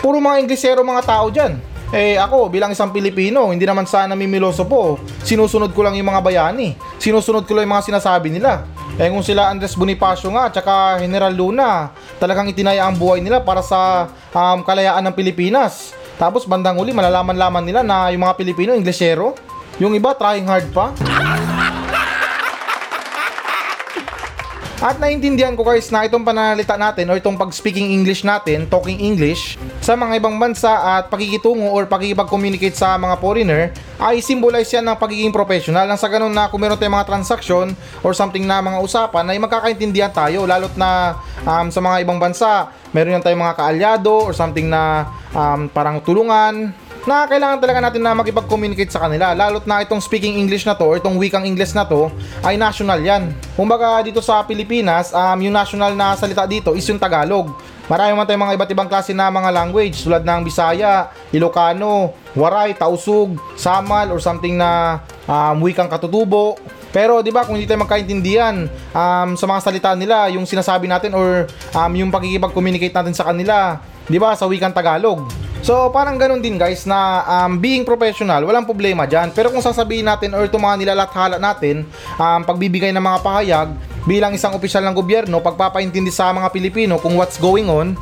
Puro 0.07 0.23
mga 0.23 0.39
Inglesero 0.39 0.87
mga 0.87 1.03
tao 1.03 1.35
dyan. 1.35 1.59
Eh 1.91 2.15
ako 2.15 2.47
bilang 2.47 2.71
isang 2.71 2.95
Pilipino, 2.95 3.51
hindi 3.51 3.67
naman 3.67 3.91
sana 3.91 4.15
mimiloso 4.15 4.71
po. 4.71 5.03
Sinusunod 5.27 5.75
ko 5.75 5.83
lang 5.83 5.99
yung 5.99 6.07
mga 6.07 6.23
bayani. 6.23 6.79
Sinusunod 7.03 7.43
ko 7.43 7.59
lang 7.59 7.67
yung 7.67 7.75
mga 7.75 7.91
sinasabi 7.91 8.31
nila. 8.31 8.76
Eh 8.97 9.13
kung 9.13 9.21
sila 9.21 9.53
Andres 9.53 9.77
Bonifacio 9.77 10.33
nga 10.33 10.49
tsaka 10.49 10.97
General 11.05 11.29
Luna, 11.29 11.93
talagang 12.17 12.49
itinaya 12.49 12.89
ang 12.89 12.97
buhay 12.97 13.21
nila 13.21 13.45
para 13.45 13.61
sa 13.61 14.09
um, 14.33 14.65
kalayaan 14.65 15.05
ng 15.05 15.13
Pilipinas. 15.13 15.93
Tapos 16.17 16.49
bandang 16.49 16.81
uli 16.81 16.97
malalaman-laman 16.97 17.61
nila 17.61 17.85
na 17.85 18.09
yung 18.09 18.25
mga 18.25 18.41
Pilipino 18.41 18.73
Inglesero. 18.73 19.37
Yung 19.77 19.93
iba 19.93 20.17
trying 20.17 20.49
hard 20.49 20.73
pa. 20.73 20.97
At 24.77 25.01
naintindihan 25.01 25.57
ko 25.57 25.65
guys 25.65 25.89
na 25.89 26.05
itong 26.05 26.21
pananalita 26.21 26.77
natin 26.77 27.09
or 27.09 27.17
itong 27.17 27.41
pag-speaking 27.41 27.97
English 27.97 28.29
natin, 28.29 28.69
talking 28.69 29.01
English, 29.01 29.57
sa 29.81 29.97
mga 29.97 30.21
ibang 30.21 30.37
bansa 30.37 31.01
at 31.01 31.09
pakikitungo 31.09 31.73
or 31.73 31.89
pakikipag-communicate 31.89 32.77
sa 32.77 33.01
mga 33.01 33.17
foreigner 33.17 33.73
ay 33.97 34.21
symbolize 34.21 34.69
yan 34.69 34.85
ng 34.85 35.01
pagiging 35.01 35.33
professional. 35.33 35.89
Nang 35.89 35.97
sa 35.97 36.13
ganun 36.13 36.29
na 36.29 36.53
kung 36.53 36.61
meron 36.61 36.77
tayong 36.77 36.93
mga 36.93 37.09
transaction 37.09 37.73
or 38.05 38.13
something 38.13 38.45
na 38.45 38.61
mga 38.61 38.77
usapan 38.85 39.25
ay 39.33 39.41
magkakaintindihan 39.41 40.13
tayo 40.13 40.45
lalot 40.45 40.77
na 40.77 41.17
um, 41.49 41.73
sa 41.73 41.81
mga 41.81 42.05
ibang 42.05 42.21
bansa 42.21 42.69
meron 42.93 43.17
yan 43.17 43.25
tayong 43.25 43.43
mga 43.43 43.57
kaalyado 43.57 44.13
or 44.29 44.37
something 44.37 44.69
na 44.69 45.09
um, 45.33 45.73
parang 45.73 46.05
tulungan 46.05 46.77
na 47.07 47.25
kailangan 47.31 47.63
talaga 47.63 47.79
natin 47.79 48.03
na 48.03 48.19
makipag-communicate 48.19 48.91
sa 48.91 49.07
kanila 49.07 49.31
lalo't 49.31 49.63
na 49.63 49.79
itong 49.81 50.03
speaking 50.03 50.37
English 50.43 50.67
na 50.67 50.75
to 50.75 50.83
or 50.83 50.99
itong 50.99 51.15
wikang 51.15 51.47
English 51.47 51.71
na 51.71 51.87
to 51.87 52.11
ay 52.43 52.59
national 52.59 52.99
yan. 52.99 53.31
Kumbaga 53.55 54.03
dito 54.03 54.19
sa 54.19 54.43
Pilipinas, 54.43 55.15
um, 55.15 55.39
yung 55.39 55.55
national 55.55 55.95
na 55.95 56.19
salita 56.19 56.43
dito 56.45 56.75
is 56.75 56.83
yung 56.91 56.99
Tagalog. 56.99 57.55
Marami 57.87 58.19
man 58.19 58.27
tayong 58.27 58.43
mga 58.43 58.55
iba't 58.59 58.71
ibang 58.75 58.91
klase 58.91 59.15
na 59.15 59.31
mga 59.31 59.55
language 59.55 60.03
tulad 60.03 60.27
ng 60.27 60.43
Bisaya, 60.43 61.15
Ilocano, 61.31 62.11
Waray, 62.35 62.75
Tausug, 62.75 63.39
Samal 63.55 64.11
or 64.11 64.19
something 64.19 64.59
na 64.59 64.99
um, 65.31 65.63
wikang 65.63 65.87
katutubo. 65.87 66.59
Pero 66.91 67.23
'di 67.23 67.31
ba 67.31 67.47
kung 67.47 67.55
hindi 67.55 67.71
tayo 67.71 67.87
magkaintindihan 67.87 68.67
um, 68.91 69.39
sa 69.39 69.47
mga 69.47 69.61
salita 69.63 69.91
nila, 69.95 70.27
yung 70.35 70.43
sinasabi 70.43 70.91
natin 70.91 71.15
or 71.15 71.47
um, 71.71 71.93
yung 71.95 72.11
pagkikipag-communicate 72.11 72.91
natin 72.91 73.15
sa 73.15 73.31
kanila, 73.31 73.79
'di 74.11 74.19
ba 74.19 74.35
sa 74.35 74.51
wikang 74.51 74.75
Tagalog. 74.75 75.46
So 75.67 75.91
parang 75.91 76.15
ganun 76.15 76.39
din 76.39 76.55
guys 76.55 76.87
na 76.87 77.27
um, 77.27 77.59
being 77.59 77.83
professional, 77.83 78.47
walang 78.47 78.63
problema 78.63 79.03
dyan. 79.03 79.35
Pero 79.35 79.51
kung 79.51 79.59
sasabihin 79.59 80.07
natin 80.07 80.31
or 80.31 80.47
itong 80.47 80.63
mga 80.63 80.79
nilalathala 80.79 81.43
natin, 81.43 81.83
um, 82.23 82.41
pagbibigay 82.47 82.95
ng 82.95 83.03
mga 83.03 83.19
pahayag, 83.19 83.69
bilang 84.07 84.31
isang 84.31 84.55
opisyal 84.55 84.87
ng 84.87 84.95
gobyerno, 84.95 85.43
pagpapaintindi 85.43 86.15
sa 86.15 86.31
mga 86.31 86.55
Pilipino 86.55 87.03
kung 87.03 87.19
what's 87.19 87.35
going 87.43 87.67
on, 87.67 87.99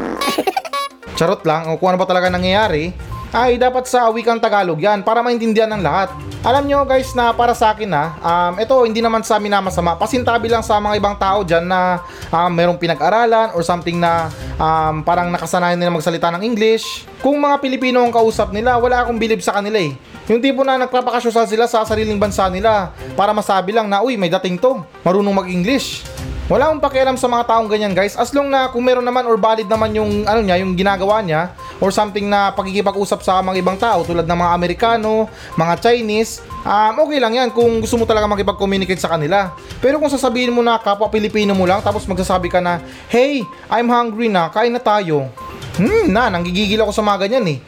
charot 1.20 1.44
lang, 1.44 1.68
o 1.68 1.76
kung 1.76 1.92
ano 1.92 2.00
ba 2.00 2.08
talaga 2.08 2.32
nangyayari, 2.32 2.96
ay 3.32 3.60
dapat 3.60 3.84
sa 3.84 4.08
wikang 4.08 4.40
Tagalog 4.40 4.80
yan 4.80 5.04
para 5.04 5.20
maintindihan 5.20 5.68
ng 5.72 5.82
lahat. 5.84 6.08
Alam 6.46 6.70
nyo 6.70 6.86
guys 6.86 7.12
na 7.18 7.34
para 7.34 7.50
sa 7.52 7.74
akin 7.74 7.90
na, 7.90 8.14
um, 8.22 8.54
ito 8.62 8.74
hindi 8.86 9.02
naman 9.02 9.26
sa 9.26 9.42
amin 9.42 9.50
na 9.50 9.60
masama. 9.60 9.98
Pasintabi 9.98 10.46
lang 10.46 10.62
sa 10.62 10.78
mga 10.78 10.94
ibang 10.96 11.16
tao 11.18 11.42
dyan 11.42 11.66
na 11.66 11.98
um, 12.30 12.50
merong 12.54 12.78
pinag-aralan 12.78 13.52
or 13.58 13.66
something 13.66 13.98
na 13.98 14.30
um, 14.54 15.02
parang 15.02 15.28
nakasanayan 15.34 15.76
nila 15.76 15.90
magsalita 15.90 16.30
ng 16.38 16.46
English. 16.46 17.04
Kung 17.18 17.42
mga 17.42 17.58
Pilipino 17.58 18.06
ang 18.06 18.14
kausap 18.14 18.54
nila, 18.54 18.78
wala 18.78 19.02
akong 19.02 19.18
bilib 19.18 19.42
sa 19.42 19.58
kanila 19.58 19.82
eh. 19.82 19.98
Yung 20.30 20.38
tipo 20.38 20.62
na 20.62 20.78
nagpapakasyosal 20.78 21.48
sila 21.50 21.64
sa 21.66 21.82
sariling 21.82 22.20
bansa 22.20 22.46
nila 22.52 22.94
para 23.18 23.34
masabi 23.34 23.74
lang 23.74 23.90
na, 23.90 24.04
uy, 24.04 24.14
may 24.14 24.30
dating 24.30 24.60
to, 24.60 24.78
marunong 25.02 25.34
mag-English. 25.34 26.06
Wala 26.48 26.72
akong 26.72 26.80
pakialam 26.80 27.20
sa 27.20 27.28
mga 27.28 27.44
taong 27.44 27.68
ganyan 27.68 27.92
guys 27.92 28.16
as 28.16 28.32
long 28.32 28.48
na 28.48 28.72
kung 28.72 28.80
meron 28.80 29.04
naman 29.04 29.28
or 29.28 29.36
valid 29.36 29.68
naman 29.68 29.92
yung 29.92 30.24
ano 30.24 30.40
niya, 30.40 30.56
yung 30.64 30.72
ginagawa 30.72 31.20
niya 31.20 31.52
or 31.76 31.92
something 31.92 32.24
na 32.24 32.56
pagkikipag-usap 32.56 33.20
sa 33.20 33.44
mga 33.44 33.60
ibang 33.60 33.76
tao 33.76 34.00
tulad 34.00 34.24
ng 34.24 34.32
mga 34.32 34.52
Amerikano, 34.56 35.28
mga 35.60 35.74
Chinese, 35.76 36.40
um, 36.64 37.04
okay 37.04 37.20
lang 37.20 37.36
yan 37.36 37.48
kung 37.52 37.84
gusto 37.84 38.00
mo 38.00 38.08
talaga 38.08 38.24
makipag-communicate 38.32 38.96
sa 38.96 39.12
kanila. 39.12 39.52
Pero 39.84 40.00
kung 40.00 40.08
sasabihin 40.08 40.56
mo 40.56 40.64
na 40.64 40.80
kapwa 40.80 41.12
Pilipino 41.12 41.52
mo 41.52 41.68
lang 41.68 41.84
tapos 41.84 42.08
magsasabi 42.08 42.48
ka 42.48 42.64
na, 42.64 42.80
Hey, 43.12 43.44
I'm 43.68 43.92
hungry 43.92 44.32
na, 44.32 44.48
kain 44.48 44.72
na 44.72 44.80
tayo. 44.80 45.28
Hmm, 45.76 46.08
na, 46.08 46.32
nanggigigil 46.32 46.80
ako 46.80 46.96
sa 46.96 47.04
mga 47.04 47.28
ganyan 47.28 47.44
eh. 47.44 47.58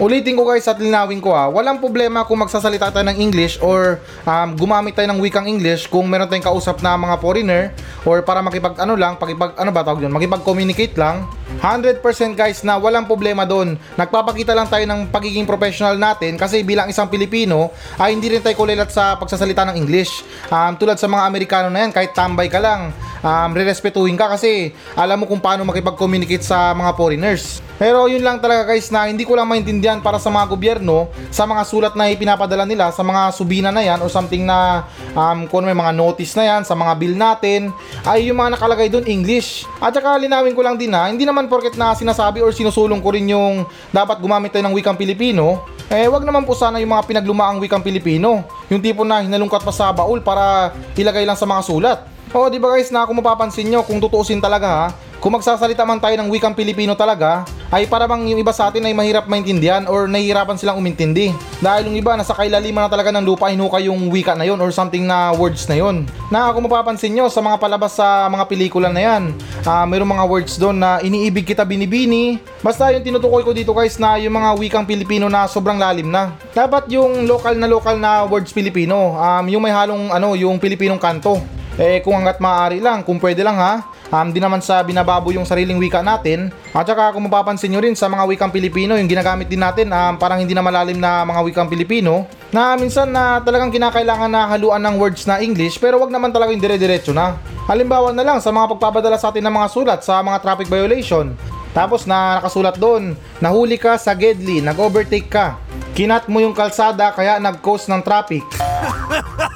Ulitin 0.00 0.32
ko 0.32 0.48
guys 0.48 0.64
at 0.64 0.80
linawin 0.80 1.20
ko 1.20 1.36
ah, 1.36 1.52
walang 1.52 1.76
problema 1.76 2.24
kung 2.24 2.40
magsasalita 2.40 2.88
tayo 2.88 3.04
ng 3.04 3.20
English 3.20 3.60
or 3.60 4.00
um, 4.24 4.56
gumamit 4.56 4.96
tayo 4.96 5.04
ng 5.12 5.20
wikang 5.20 5.44
English 5.44 5.92
kung 5.92 6.08
meron 6.08 6.24
tayong 6.24 6.48
kausap 6.48 6.80
na 6.80 6.96
mga 6.96 7.20
foreigner 7.20 7.68
or 8.08 8.24
para 8.24 8.40
makipag 8.40 8.80
ano 8.80 8.96
lang, 8.96 9.20
pakipag 9.20 9.52
ano 9.60 9.68
ba 9.68 9.84
tawag 9.84 10.08
yun, 10.08 10.12
makipag-communicate 10.16 10.96
lang. 10.96 11.28
100% 11.60 12.00
guys 12.32 12.64
na 12.64 12.80
walang 12.80 13.04
problema 13.04 13.44
doon. 13.44 13.76
Nagpapakita 14.00 14.56
lang 14.56 14.72
tayo 14.72 14.88
ng 14.88 15.12
pagiging 15.12 15.44
professional 15.44 16.00
natin 16.00 16.40
kasi 16.40 16.64
bilang 16.64 16.88
isang 16.88 17.12
Pilipino 17.12 17.68
ay 18.00 18.16
hindi 18.16 18.32
rin 18.32 18.40
tayo 18.40 18.56
kulilat 18.56 18.88
sa 18.88 19.20
pagsasalita 19.20 19.68
ng 19.68 19.76
English. 19.76 20.24
Um, 20.48 20.80
tulad 20.80 20.96
sa 20.96 21.12
mga 21.12 21.28
Amerikano 21.28 21.68
na 21.68 21.84
yan, 21.84 21.92
kahit 21.92 22.16
tambay 22.16 22.48
ka 22.48 22.56
lang, 22.56 22.88
um, 23.20 23.50
rerespetuhin 23.52 24.16
ka 24.16 24.32
kasi 24.32 24.72
alam 24.96 25.20
mo 25.20 25.28
kung 25.28 25.42
paano 25.42 25.66
makipag-communicate 25.68 26.46
sa 26.46 26.72
mga 26.72 26.96
foreigners. 26.96 27.60
Pero 27.80 28.12
yun 28.12 28.20
lang 28.20 28.36
talaga 28.44 28.76
guys 28.76 28.92
na 28.92 29.08
hindi 29.08 29.24
ko 29.24 29.32
lang 29.32 29.48
maintindihan 29.48 29.89
para 29.98 30.22
sa 30.22 30.30
mga 30.30 30.46
gobyerno 30.46 31.10
sa 31.34 31.42
mga 31.42 31.62
sulat 31.66 31.94
na 31.98 32.06
ipinapadala 32.06 32.62
nila 32.62 32.94
sa 32.94 33.02
mga 33.02 33.34
subina 33.34 33.74
na 33.74 33.82
yan 33.82 33.98
or 33.98 34.06
something 34.06 34.46
na 34.46 34.86
um, 35.10 35.50
kung 35.50 35.66
may 35.66 35.74
mga 35.74 35.90
notice 35.90 36.38
na 36.38 36.46
yan 36.46 36.62
sa 36.62 36.78
mga 36.78 36.94
bill 36.94 37.18
natin 37.18 37.74
ay 38.06 38.30
yung 38.30 38.38
mga 38.38 38.54
nakalagay 38.54 38.86
doon 38.86 39.10
English. 39.10 39.66
At 39.82 39.90
saka 39.90 40.14
linawin 40.22 40.54
ko 40.54 40.62
lang 40.62 40.78
din 40.78 40.94
na 40.94 41.10
hindi 41.10 41.26
naman 41.26 41.50
porket 41.50 41.74
na 41.74 41.98
sinasabi 41.98 42.38
or 42.38 42.54
sinusulong 42.54 43.02
ko 43.02 43.10
rin 43.10 43.26
yung 43.26 43.66
dapat 43.90 44.22
gumamit 44.22 44.54
tayo 44.54 44.62
ng 44.70 44.76
wikang 44.78 44.94
Pilipino 44.94 45.66
eh 45.90 46.06
wag 46.06 46.22
naman 46.22 46.46
po 46.46 46.54
sana 46.54 46.78
yung 46.78 46.94
mga 46.94 47.02
pinaglumaang 47.02 47.58
wikang 47.58 47.82
Pilipino. 47.82 48.46
Yung 48.70 48.78
tipo 48.78 49.02
na 49.02 49.26
hinalungkat 49.26 49.66
pa 49.66 49.74
sa 49.74 49.90
baul 49.90 50.22
para 50.22 50.70
ilagay 50.94 51.26
lang 51.26 51.34
sa 51.34 51.50
mga 51.50 51.66
sulat. 51.66 51.98
Oo, 52.30 52.46
di 52.46 52.62
ba 52.62 52.70
guys, 52.70 52.94
na 52.94 53.02
kung 53.10 53.18
mapapansin 53.18 53.66
nyo, 53.66 53.82
kung 53.82 53.98
tutuusin 53.98 54.38
talaga 54.38 54.70
ha, 54.70 54.86
kung 55.20 55.36
magsasalita 55.36 55.84
man 55.84 56.00
tayo 56.00 56.16
ng 56.16 56.32
wikang 56.32 56.56
Pilipino 56.56 56.96
talaga, 56.96 57.44
ay 57.68 57.84
para 57.84 58.08
bang 58.08 58.24
yung 58.32 58.40
iba 58.40 58.56
sa 58.56 58.72
atin 58.72 58.88
ay 58.88 58.96
mahirap 58.96 59.28
maintindihan 59.28 59.84
or 59.84 60.08
nahihirapan 60.08 60.56
silang 60.56 60.80
umintindi. 60.80 61.30
Dahil 61.60 61.92
yung 61.92 62.00
iba 62.00 62.16
nasa 62.16 62.32
kailaliman 62.32 62.88
na 62.88 62.90
talaga 62.90 63.12
ng 63.12 63.28
lupa 63.28 63.52
hinukay 63.52 63.86
yung 63.86 64.08
wika 64.08 64.32
na 64.32 64.48
yon 64.48 64.56
or 64.58 64.72
something 64.72 65.04
na 65.04 65.30
words 65.36 65.68
na 65.68 65.76
yon. 65.76 66.08
Na 66.32 66.48
kung 66.56 66.64
mapapansin 66.64 67.12
nyo 67.12 67.28
sa 67.28 67.44
mga 67.44 67.60
palabas 67.60 68.00
sa 68.00 68.32
mga 68.32 68.48
pelikula 68.48 68.88
na 68.88 69.04
yan, 69.04 69.22
uh, 69.68 69.84
mayroong 69.84 70.08
mga 70.08 70.24
words 70.24 70.56
doon 70.56 70.80
na 70.80 71.04
iniibig 71.04 71.44
kita 71.44 71.68
binibini. 71.68 72.40
Basta 72.64 72.88
yung 72.88 73.04
tinutukoy 73.04 73.44
ko 73.44 73.52
dito 73.52 73.76
guys 73.76 74.00
na 74.00 74.16
yung 74.16 74.32
mga 74.32 74.56
wikang 74.56 74.88
Pilipino 74.88 75.28
na 75.28 75.44
sobrang 75.44 75.76
lalim 75.76 76.08
na. 76.08 76.32
Dapat 76.56 76.88
yung 76.96 77.28
local 77.28 77.60
na 77.60 77.68
local 77.68 78.00
na 78.00 78.24
words 78.24 78.56
Pilipino, 78.56 79.20
um, 79.20 79.44
yung 79.52 79.60
may 79.60 79.70
halong 79.70 80.16
ano, 80.16 80.32
yung 80.32 80.56
Pilipinong 80.56 80.98
kanto. 80.98 81.59
Eh 81.80 82.04
kung 82.04 82.12
hanggat 82.12 82.44
maaari 82.44 82.76
lang, 82.76 83.00
kung 83.00 83.16
pwede 83.16 83.40
lang 83.40 83.56
ha, 83.56 83.80
um, 84.12 84.28
di 84.28 84.36
naman 84.36 84.60
sa 84.60 84.84
binababo 84.84 85.32
yung 85.32 85.48
sariling 85.48 85.80
wika 85.80 86.04
natin. 86.04 86.52
At 86.76 86.84
saka 86.84 87.16
kung 87.16 87.24
mapapansin 87.24 87.72
nyo 87.72 87.80
rin 87.80 87.96
sa 87.96 88.04
mga 88.12 88.28
wikang 88.28 88.52
Pilipino, 88.52 89.00
yung 89.00 89.08
ginagamit 89.08 89.48
din 89.48 89.64
natin, 89.64 89.88
um, 89.88 90.20
parang 90.20 90.44
hindi 90.44 90.52
na 90.52 90.60
malalim 90.60 91.00
na 91.00 91.24
mga 91.24 91.40
wikang 91.40 91.72
Pilipino, 91.72 92.28
na 92.52 92.76
minsan 92.76 93.08
na 93.08 93.40
talagang 93.40 93.72
kinakailangan 93.72 94.28
na 94.28 94.44
haluan 94.52 94.84
ng 94.84 95.00
words 95.00 95.24
na 95.24 95.40
English, 95.40 95.80
pero 95.80 95.96
wag 95.96 96.12
naman 96.12 96.28
talaga 96.36 96.52
yung 96.52 96.60
dire-diretso 96.60 97.16
na. 97.16 97.40
Halimbawa 97.64 98.12
na 98.12 98.28
lang 98.28 98.44
sa 98.44 98.52
mga 98.52 98.76
pagpapadala 98.76 99.16
sa 99.16 99.32
atin 99.32 99.48
ng 99.48 99.54
mga 99.56 99.68
sulat 99.72 100.00
sa 100.04 100.20
mga 100.20 100.36
traffic 100.44 100.68
violation. 100.68 101.32
Tapos 101.72 102.04
na 102.04 102.42
nakasulat 102.44 102.76
doon, 102.76 103.16
nahuli 103.40 103.80
ka 103.80 103.96
sa 103.96 104.12
Gedli, 104.12 104.60
nag-overtake 104.60 105.32
ka. 105.32 105.56
Kinat 105.96 106.28
mo 106.28 106.44
yung 106.44 106.52
kalsada 106.52 107.08
kaya 107.16 107.40
nag-cause 107.40 107.88
ng 107.88 108.04
traffic. 108.04 108.44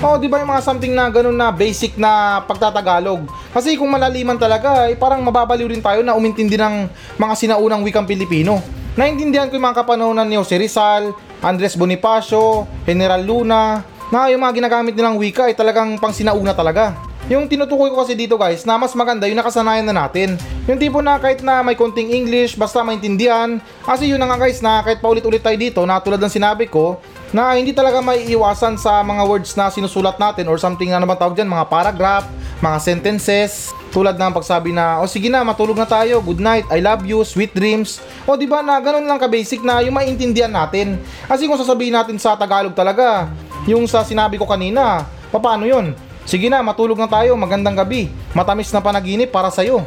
Oh, 0.00 0.16
di 0.16 0.32
ba 0.32 0.40
yung 0.40 0.48
mga 0.48 0.64
something 0.64 0.96
na 0.96 1.12
ganun 1.12 1.36
na 1.36 1.52
basic 1.52 2.00
na 2.00 2.40
pagtatagalog? 2.48 3.20
Kasi 3.52 3.76
kung 3.76 3.92
malaliman 3.92 4.40
talaga, 4.40 4.88
eh, 4.88 4.96
parang 4.96 5.20
mababaliw 5.20 5.68
rin 5.68 5.84
tayo 5.84 6.00
na 6.00 6.16
umintindi 6.16 6.56
ng 6.56 6.88
mga 7.20 7.34
sinaunang 7.36 7.84
wikang 7.84 8.08
Pilipino. 8.08 8.64
Naintindihan 8.96 9.52
ko 9.52 9.60
yung 9.60 9.68
mga 9.68 9.84
kapanahonan 9.84 10.24
ni 10.24 10.40
Jose 10.40 10.56
Rizal, 10.56 11.12
Andres 11.44 11.76
Bonifacio, 11.76 12.64
General 12.88 13.20
Luna, 13.20 13.84
na 14.08 14.32
yung 14.32 14.40
mga 14.40 14.64
ginagamit 14.64 14.96
nilang 14.96 15.20
wika 15.20 15.52
ay 15.52 15.54
talagang 15.54 16.00
pang 16.00 16.16
sinauna 16.16 16.56
talaga. 16.56 16.96
Yung 17.28 17.44
tinutukoy 17.44 17.92
ko 17.92 18.00
kasi 18.00 18.16
dito 18.16 18.40
guys 18.40 18.64
na 18.64 18.80
mas 18.80 18.96
maganda 18.96 19.28
yung 19.28 19.36
nakasanayan 19.36 19.84
na 19.84 20.08
natin. 20.08 20.40
Yung 20.64 20.80
tipo 20.80 21.04
na 21.04 21.20
kahit 21.20 21.44
na 21.44 21.60
may 21.60 21.76
konting 21.76 22.08
English 22.08 22.56
basta 22.56 22.80
maintindihan. 22.80 23.60
Kasi 23.84 24.08
yun 24.08 24.16
na 24.16 24.32
nga 24.32 24.40
guys 24.40 24.64
na 24.64 24.80
kahit 24.80 25.04
paulit-ulit 25.04 25.44
tayo 25.44 25.60
dito 25.60 25.84
na 25.84 26.00
tulad 26.00 26.18
ng 26.18 26.32
sinabi 26.32 26.72
ko 26.72 26.96
na 27.30 27.54
hindi 27.54 27.70
talaga 27.70 28.02
may 28.02 28.26
iwasan 28.30 28.74
sa 28.74 29.02
mga 29.06 29.22
words 29.26 29.54
na 29.54 29.70
sinusulat 29.70 30.18
natin 30.18 30.50
or 30.50 30.58
something 30.58 30.90
na 30.90 30.98
naman 30.98 31.14
tawag 31.14 31.38
dyan, 31.38 31.46
mga 31.46 31.66
paragraph, 31.70 32.26
mga 32.58 32.78
sentences, 32.82 33.70
tulad 33.94 34.18
ng 34.18 34.32
pagsabi 34.34 34.74
na, 34.74 34.98
o 34.98 35.06
oh, 35.06 35.10
sige 35.10 35.30
na, 35.30 35.42
matulog 35.46 35.78
na 35.78 35.86
tayo, 35.86 36.18
good 36.22 36.42
night, 36.42 36.66
I 36.70 36.82
love 36.82 37.06
you, 37.06 37.22
sweet 37.22 37.54
dreams. 37.54 38.02
O 38.26 38.34
di 38.34 38.46
ba 38.46 38.62
na 38.62 38.78
ganun 38.78 39.06
lang 39.06 39.18
ka-basic 39.18 39.62
na 39.62 39.82
yung 39.82 39.94
maintindihan 39.94 40.50
natin. 40.50 40.98
Kasi 41.26 41.46
kung 41.46 41.58
sasabihin 41.58 41.94
natin 41.94 42.18
sa 42.18 42.34
Tagalog 42.34 42.74
talaga, 42.74 43.30
yung 43.66 43.86
sa 43.86 44.02
sinabi 44.02 44.38
ko 44.38 44.46
kanina, 44.46 45.06
paano 45.30 45.66
yun? 45.66 45.94
Sige 46.30 46.46
na, 46.46 46.62
matulog 46.62 46.94
na 46.94 47.10
tayo. 47.10 47.34
Magandang 47.34 47.74
gabi. 47.74 48.06
Matamis 48.36 48.70
na 48.70 48.78
panaginip 48.78 49.34
para 49.34 49.50
sa'yo. 49.50 49.82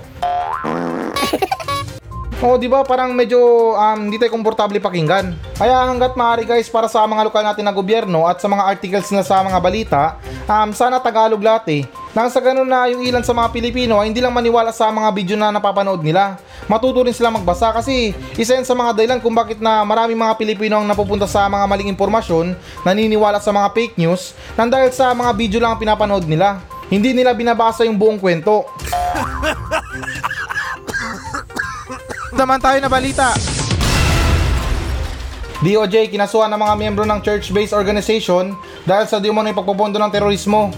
Oo, 2.43 2.59
di 2.59 2.67
ba? 2.67 2.83
Parang 2.83 3.15
medyo 3.15 3.39
um, 3.71 4.00
hindi 4.03 4.19
tayo 4.19 4.35
komportable 4.35 4.75
pakinggan. 4.83 5.31
Kaya 5.55 5.88
hanggat 5.88 6.12
maaari 6.19 6.43
guys, 6.43 6.67
para 6.67 6.91
sa 6.91 7.07
mga 7.07 7.31
lokal 7.31 7.39
natin 7.39 7.63
na 7.63 7.71
gobyerno 7.71 8.27
at 8.27 8.43
sa 8.43 8.51
mga 8.51 8.67
articles 8.67 9.07
na 9.15 9.23
sa 9.23 9.39
mga 9.47 9.59
balita, 9.63 10.19
um, 10.43 10.75
sana 10.75 11.00
Tagalog 11.00 11.39
lahat 11.39 11.63
eh. 11.71 11.81
Nang 12.12 12.27
sa 12.27 12.43
ganun 12.43 12.67
na 12.67 12.91
yung 12.91 13.00
ilan 13.00 13.23
sa 13.23 13.31
mga 13.31 13.47
Pilipino 13.47 13.95
ay 14.03 14.12
hindi 14.12 14.19
lang 14.19 14.35
maniwala 14.35 14.75
sa 14.75 14.91
mga 14.91 15.09
video 15.15 15.39
na 15.39 15.55
napapanood 15.55 16.03
nila. 16.03 16.35
Matuto 16.67 17.00
rin 17.07 17.15
sila 17.15 17.31
magbasa 17.31 17.71
kasi 17.71 18.12
isa 18.35 18.59
yan 18.59 18.67
sa 18.67 18.75
mga 18.75 18.91
dahilan 18.91 19.19
kung 19.23 19.31
bakit 19.31 19.63
na 19.63 19.88
maraming 19.88 20.19
mga 20.19 20.35
Pilipino 20.35 20.83
ang 20.83 20.85
napupunta 20.85 21.23
sa 21.23 21.47
mga 21.47 21.63
maling 21.63 21.95
impormasyon, 21.95 22.59
naniniwala 22.83 23.39
sa 23.39 23.55
mga 23.55 23.71
fake 23.71 23.95
news, 23.95 24.35
nang 24.59 24.67
dahil 24.67 24.91
sa 24.91 25.15
mga 25.15 25.31
video 25.31 25.63
lang 25.63 25.79
ang 25.79 25.79
pinapanood 25.79 26.27
nila. 26.27 26.59
Hindi 26.91 27.15
nila 27.15 27.31
binabasa 27.31 27.88
yung 27.88 27.95
buong 27.95 28.19
kwento. 28.19 28.67
Naman 32.33 32.57
tayo 32.57 32.81
na 32.81 32.89
balita. 32.89 33.29
DOJ 35.61 36.09
kinasuhan 36.09 36.49
ng 36.49 36.59
mga 36.59 36.73
miyembro 36.75 37.05
ng 37.05 37.21
church-based 37.21 37.77
organization 37.77 38.57
dahil 38.83 39.05
sa 39.07 39.21
umano'y 39.21 39.55
pagpupondo 39.55 40.01
ng 40.01 40.11
terorismo. 40.11 40.73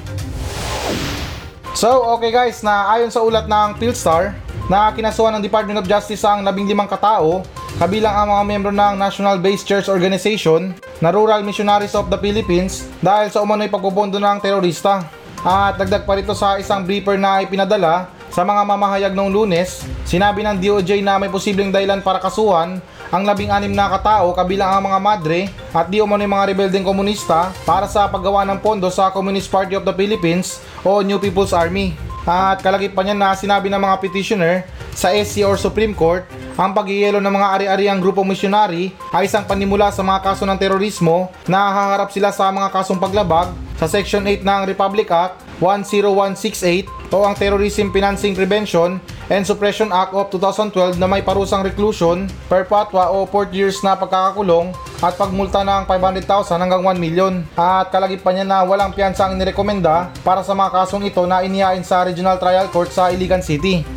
So, 1.71 1.89
okay 2.19 2.29
guys, 2.29 2.59
na 2.59 2.91
ayon 2.91 3.09
sa 3.09 3.23
ulat 3.23 3.47
ng 3.47 3.79
Philstar, 3.79 4.35
na 4.67 4.91
kinasuhan 4.91 5.39
ng 5.39 5.43
Department 5.47 5.79
of 5.79 5.89
Justice 5.89 6.21
ang 6.27 6.43
15 6.43 6.91
katao, 6.91 7.41
kabilang 7.79 8.13
ang 8.13 8.27
mga 8.35 8.43
miyembro 8.45 8.71
ng 8.75 8.93
National 8.99 9.39
Based 9.39 9.63
Church 9.63 9.87
Organization 9.87 10.75
na 10.99 11.09
Rural 11.09 11.41
Missionaries 11.41 11.95
of 11.95 12.11
the 12.11 12.19
Philippines 12.19 12.85
dahil 12.99 13.31
sa 13.31 13.41
umano'y 13.41 13.71
pagpupondo 13.71 14.19
ng 14.19 14.37
terorista. 14.43 15.07
At 15.45 15.79
dagdag 15.79 16.03
pa 16.03 16.19
rito 16.19 16.35
sa 16.35 16.59
isang 16.59 16.83
briefer 16.83 17.15
na 17.15 17.39
ipinadala 17.41 18.11
sa 18.35 18.43
mga 18.43 18.67
mamahayag 18.67 19.13
noong 19.15 19.31
lunes, 19.31 19.87
sinabi 20.03 20.43
ng 20.43 20.59
DOJ 20.59 20.99
na 20.99 21.15
may 21.15 21.31
posibleng 21.31 21.71
dahilan 21.71 22.03
para 22.03 22.19
kasuhan 22.19 22.83
ang 23.07 23.23
labing-anim 23.23 23.71
na 23.71 23.87
katao 23.87 24.35
kabilang 24.35 24.75
ang 24.75 24.91
mga 24.91 24.99
madre 24.99 25.39
at 25.71 25.87
di 25.87 26.03
umano 26.03 26.27
mga 26.27 26.51
rebeldeng 26.51 26.83
komunista 26.83 27.55
para 27.63 27.87
sa 27.87 28.11
paggawa 28.11 28.43
ng 28.43 28.59
pondo 28.59 28.91
sa 28.91 29.07
Communist 29.07 29.47
Party 29.47 29.79
of 29.79 29.87
the 29.87 29.95
Philippines 29.95 30.59
o 30.83 30.99
New 30.99 31.15
People's 31.15 31.55
Army. 31.55 31.95
At 32.27 32.59
kalagip 32.59 32.91
pa 32.91 33.07
niyan 33.07 33.23
na 33.23 33.39
sinabi 33.39 33.71
ng 33.71 33.79
mga 33.79 34.03
petitioner 34.03 34.67
sa 34.91 35.15
SC 35.15 35.47
or 35.47 35.55
Supreme 35.55 35.95
Court, 35.95 36.27
ang 36.59 36.75
pagyeyelo 36.75 37.23
ng 37.23 37.31
mga 37.31 37.47
ari-ariang 37.55 38.03
grupo 38.03 38.27
misyonary 38.27 38.91
ay 39.15 39.31
isang 39.31 39.47
panimula 39.47 39.95
sa 39.95 40.03
mga 40.03 40.19
kaso 40.19 40.43
ng 40.43 40.59
terorismo 40.59 41.31
na 41.47 41.71
haharap 41.71 42.11
sila 42.11 42.35
sa 42.35 42.51
mga 42.51 42.67
kasong 42.67 42.99
paglabag 42.99 43.47
sa 43.79 43.87
Section 43.87 44.27
8 44.27 44.43
ng 44.43 44.61
Republic 44.67 45.07
Act 45.07 45.39
10168 45.63 47.04
o 47.15 47.23
ang 47.23 47.31
Terrorism 47.31 47.95
Financing 47.95 48.35
Prevention 48.35 48.99
and 49.31 49.47
Suppression 49.47 49.87
Act 49.95 50.11
of 50.11 50.27
2012 50.27 50.99
na 50.99 51.07
may 51.07 51.23
parusang 51.23 51.63
reclusion, 51.63 52.27
perpetua 52.51 53.15
o 53.15 53.23
4 53.23 53.55
years 53.55 53.79
na 53.79 53.95
pagkakakulong 53.95 54.75
at 54.99 55.15
pagmulta 55.15 55.63
ng 55.63 55.87
500,000 55.87 56.59
hanggang 56.59 56.83
1 56.83 56.99
million. 56.99 57.33
At 57.55 57.87
kalagip 57.95 58.19
pa 58.19 58.35
niya 58.35 58.43
na 58.43 58.67
walang 58.67 58.91
piyansa 58.91 59.31
ang 59.31 59.39
inirekomenda 59.39 60.11
para 60.27 60.43
sa 60.43 60.51
mga 60.51 60.75
kasong 60.75 61.07
ito 61.07 61.23
na 61.23 61.39
inihain 61.47 61.87
sa 61.87 62.03
Regional 62.03 62.35
Trial 62.35 62.67
Court 62.67 62.91
sa 62.91 63.07
Iligan 63.07 63.39
City. 63.39 63.87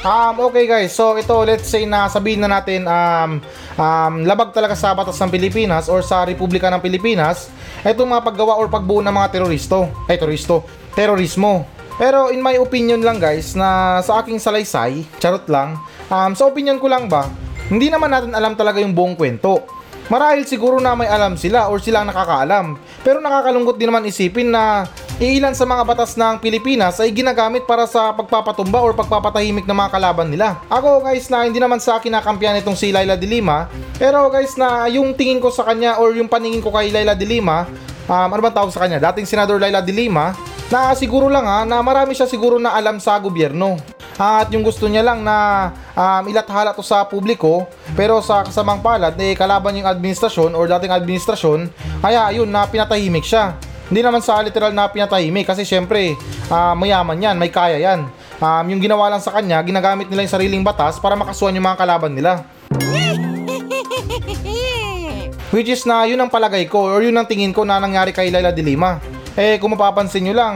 Um, 0.00 0.48
okay 0.48 0.64
guys, 0.64 0.96
so 0.96 1.12
ito 1.20 1.36
let's 1.44 1.68
say 1.68 1.84
na 1.84 2.08
sabihin 2.08 2.40
na 2.40 2.48
natin 2.48 2.88
um, 2.88 3.36
um, 3.76 4.14
labag 4.24 4.48
talaga 4.48 4.72
sa 4.72 4.96
batas 4.96 5.20
ng 5.20 5.28
Pilipinas 5.28 5.92
or 5.92 6.00
sa 6.00 6.24
Republika 6.24 6.72
ng 6.72 6.80
Pilipinas 6.80 7.52
itong 7.84 8.08
mga 8.08 8.24
paggawa 8.24 8.56
or 8.56 8.72
pagbuo 8.72 9.04
ng 9.04 9.12
mga 9.12 9.28
teroristo, 9.28 9.92
ay 10.08 10.16
teroristo, 10.16 10.64
terorismo. 10.94 11.66
Pero 12.00 12.32
in 12.32 12.40
my 12.40 12.56
opinion 12.56 13.04
lang 13.04 13.20
guys 13.20 13.52
na 13.52 14.00
sa 14.00 14.24
aking 14.24 14.40
salaysay, 14.40 15.04
charot 15.20 15.44
lang, 15.52 15.76
um, 16.08 16.32
sa 16.32 16.48
opinion 16.48 16.80
ko 16.80 16.88
lang 16.88 17.12
ba, 17.12 17.28
hindi 17.68 17.92
naman 17.92 18.08
natin 18.08 18.32
alam 18.32 18.56
talaga 18.56 18.80
yung 18.80 18.96
buong 18.96 19.14
kwento. 19.14 19.62
Marahil 20.10 20.42
siguro 20.42 20.82
na 20.82 20.98
may 20.98 21.06
alam 21.06 21.38
sila 21.38 21.70
or 21.70 21.78
sila 21.78 22.02
ang 22.02 22.10
nakakaalam. 22.10 22.74
Pero 23.06 23.22
nakakalungkot 23.22 23.78
din 23.78 23.94
naman 23.94 24.02
isipin 24.10 24.50
na 24.50 24.90
iilan 25.22 25.54
sa 25.54 25.62
mga 25.62 25.86
batas 25.86 26.18
ng 26.18 26.42
Pilipinas 26.42 26.98
ay 26.98 27.14
ginagamit 27.14 27.62
para 27.62 27.86
sa 27.86 28.10
pagpapatumba 28.10 28.82
or 28.82 28.90
pagpapatahimik 28.90 29.70
ng 29.70 29.78
mga 29.78 29.92
kalaban 29.94 30.26
nila. 30.32 30.58
Ako 30.66 31.06
guys 31.06 31.30
na 31.30 31.46
hindi 31.46 31.62
naman 31.62 31.78
sa 31.78 32.02
akin 32.02 32.10
nakampiyan 32.10 32.58
itong 32.58 32.74
si 32.74 32.90
Laila 32.90 33.14
de 33.14 33.28
Lima, 33.30 33.70
pero 34.02 34.26
guys 34.34 34.58
na 34.58 34.90
yung 34.90 35.14
tingin 35.14 35.38
ko 35.38 35.54
sa 35.54 35.62
kanya 35.62 36.02
or 36.02 36.10
yung 36.16 36.26
paningin 36.26 36.58
ko 36.58 36.74
kay 36.74 36.90
Laila 36.90 37.14
de 37.14 37.28
Lima, 37.28 37.70
um, 38.10 38.28
ano 38.34 38.40
bang 38.42 38.56
tawag 38.56 38.74
sa 38.74 38.82
kanya? 38.82 38.98
Dating 38.98 39.30
Senador 39.30 39.62
Laila 39.62 39.78
de 39.78 39.94
Lima, 39.94 40.34
na 40.70 40.94
siguro 40.94 41.26
lang 41.26 41.50
ha, 41.50 41.66
na 41.66 41.82
marami 41.82 42.14
siya 42.14 42.30
siguro 42.30 42.62
na 42.62 42.78
alam 42.78 43.02
sa 43.02 43.18
gobyerno. 43.18 43.74
At 44.14 44.52
yung 44.54 44.62
gusto 44.62 44.86
niya 44.86 45.02
lang 45.02 45.26
na 45.26 45.70
um, 45.96 46.22
ilathala 46.30 46.76
to 46.76 46.84
sa 46.84 47.02
publiko, 47.08 47.66
pero 47.98 48.22
sa 48.22 48.46
kasamang 48.46 48.78
palad, 48.78 49.16
eh, 49.18 49.34
kalaban 49.34 49.80
yung 49.80 49.88
administrasyon 49.88 50.54
or 50.54 50.70
dating 50.70 50.94
administrasyon, 50.94 51.66
kaya 52.04 52.30
yun 52.30 52.46
na 52.46 52.70
pinatahimik 52.70 53.26
siya. 53.26 53.58
Hindi 53.90 54.06
naman 54.06 54.22
sa 54.22 54.38
literal 54.38 54.70
na 54.70 54.86
pinatahimik 54.86 55.50
kasi 55.50 55.66
syempre 55.66 56.14
ah, 56.46 56.78
mayaman 56.78 57.18
yan, 57.18 57.34
may 57.34 57.50
kaya 57.50 57.82
yan. 57.82 58.06
Um, 58.38 58.64
yung 58.70 58.80
ginawa 58.80 59.10
lang 59.10 59.20
sa 59.20 59.34
kanya, 59.34 59.58
ginagamit 59.66 60.06
nila 60.06 60.22
yung 60.22 60.32
sariling 60.32 60.62
batas 60.62 61.02
para 61.02 61.18
makasuhan 61.18 61.56
yung 61.56 61.66
mga 61.66 61.80
kalaban 61.80 62.14
nila. 62.14 62.46
Which 65.50 65.66
is 65.66 65.82
na 65.82 66.06
yun 66.06 66.22
ang 66.22 66.30
palagay 66.30 66.70
ko 66.70 66.94
or 66.94 67.02
yun 67.02 67.18
ang 67.18 67.26
tingin 67.26 67.50
ko 67.50 67.66
na 67.66 67.82
nangyari 67.82 68.14
kay 68.14 68.30
Laila 68.30 68.54
de 68.54 68.62
Lima. 68.62 69.02
Eh 69.38 69.62
kung 69.62 69.74
mapapansin 69.74 70.26
nyo 70.26 70.34
lang, 70.34 70.54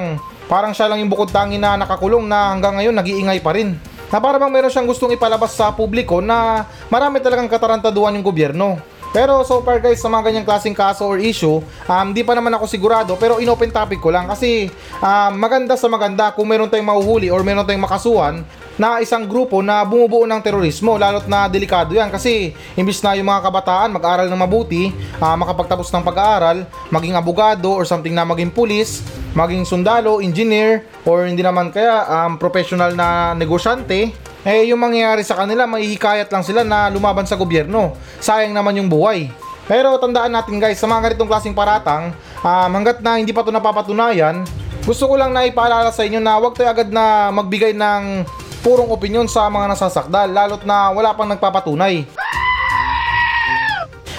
parang 0.51 0.75
siya 0.75 0.91
lang 0.91 0.99
yung 0.99 1.11
bukod 1.11 1.31
tangi 1.31 1.59
na 1.59 1.79
nakakulong 1.79 2.27
na 2.27 2.51
hanggang 2.51 2.75
ngayon 2.79 2.95
nag-iingay 2.95 3.39
pa 3.39 3.55
rin. 3.55 3.79
Na 4.11 4.19
para 4.23 4.39
bang 4.39 4.51
meron 4.51 4.71
siyang 4.71 4.87
gustong 4.87 5.15
ipalabas 5.15 5.55
sa 5.55 5.75
publiko 5.75 6.23
na 6.23 6.67
marami 6.91 7.19
talagang 7.19 7.51
katarantaduhan 7.51 8.15
yung 8.15 8.27
gobyerno. 8.27 8.79
Pero 9.15 9.47
so 9.47 9.63
far 9.63 9.79
guys, 9.79 10.03
sa 10.03 10.11
mga 10.11 10.27
ganyang 10.27 10.47
klaseng 10.47 10.75
kaso 10.75 11.07
or 11.07 11.23
issue, 11.23 11.63
um, 11.87 12.07
di 12.11 12.27
pa 12.27 12.35
naman 12.35 12.51
ako 12.59 12.67
sigurado 12.67 13.15
pero 13.15 13.39
in-open 13.39 13.71
topic 13.71 14.03
ko 14.03 14.11
lang 14.11 14.27
kasi 14.27 14.67
um, 14.99 15.33
maganda 15.39 15.79
sa 15.79 15.87
maganda 15.87 16.35
kung 16.35 16.51
meron 16.51 16.67
tayong 16.67 16.91
mahuhuli 16.91 17.31
or 17.31 17.47
meron 17.47 17.63
tayong 17.63 17.87
makasuhan 17.87 18.43
na 18.75 18.99
isang 18.99 19.27
grupo 19.27 19.63
na 19.63 19.87
bumubuo 19.87 20.27
ng 20.27 20.41
terorismo 20.43 20.99
lalo't 20.99 21.31
na 21.31 21.47
delikado 21.47 21.95
yan. 21.95 22.11
Kasi 22.11 22.55
imbis 22.75 22.99
na 23.03 23.15
yung 23.15 23.31
mga 23.31 23.47
kabataan 23.47 23.95
mag-aral 23.95 24.27
ng 24.27 24.41
mabuti 24.41 24.91
ah, 25.23 25.39
makapagtapos 25.39 25.91
ng 25.95 26.03
pag-aaral 26.03 26.67
maging 26.91 27.15
abogado 27.15 27.71
or 27.71 27.87
something 27.87 28.13
na 28.13 28.27
maging 28.27 28.51
pulis 28.51 29.03
maging 29.35 29.67
sundalo, 29.67 30.23
engineer 30.23 30.87
or 31.03 31.27
hindi 31.27 31.43
naman 31.43 31.75
kaya 31.75 32.07
um, 32.07 32.39
professional 32.39 32.95
na 32.95 33.35
negosyante 33.35 34.15
eh 34.47 34.71
yung 34.71 34.79
mangyayari 34.79 35.27
sa 35.27 35.35
kanila 35.35 35.67
mahihikayat 35.67 36.31
lang 36.31 36.47
sila 36.47 36.63
na 36.63 36.87
lumaban 36.93 37.27
sa 37.27 37.35
gobyerno. 37.35 37.99
Sayang 38.21 38.53
naman 38.55 38.77
yung 38.79 38.93
buhay. 38.93 39.33
Pero 39.65 39.97
tandaan 39.97 40.31
natin 40.31 40.61
guys 40.61 40.77
sa 40.77 40.85
mga 40.85 41.11
ganitong 41.11 41.31
klaseng 41.31 41.57
paratang 41.57 42.13
um, 42.45 42.71
hanggat 42.71 43.01
na 43.01 43.17
hindi 43.17 43.33
pa 43.33 43.43
ito 43.43 43.51
napapatunayan 43.51 44.45
gusto 44.85 45.09
ko 45.09 45.17
lang 45.17 45.33
na 45.33 45.49
ipaalala 45.49 45.89
sa 45.89 46.05
inyo 46.05 46.21
na 46.21 46.37
huwag 46.37 46.53
tayo 46.53 46.69
agad 46.69 46.93
na 46.93 47.33
magbigay 47.33 47.73
ng 47.73 48.29
purong 48.65 48.89
opinyon 48.89 49.29
sa 49.29 49.53
mga 49.53 49.77
nasasakdal 49.77 50.33
lalot 50.33 50.65
na 50.65 50.89
wala 50.89 51.13
pang 51.13 51.29
nagpapatunay. 51.29 52.09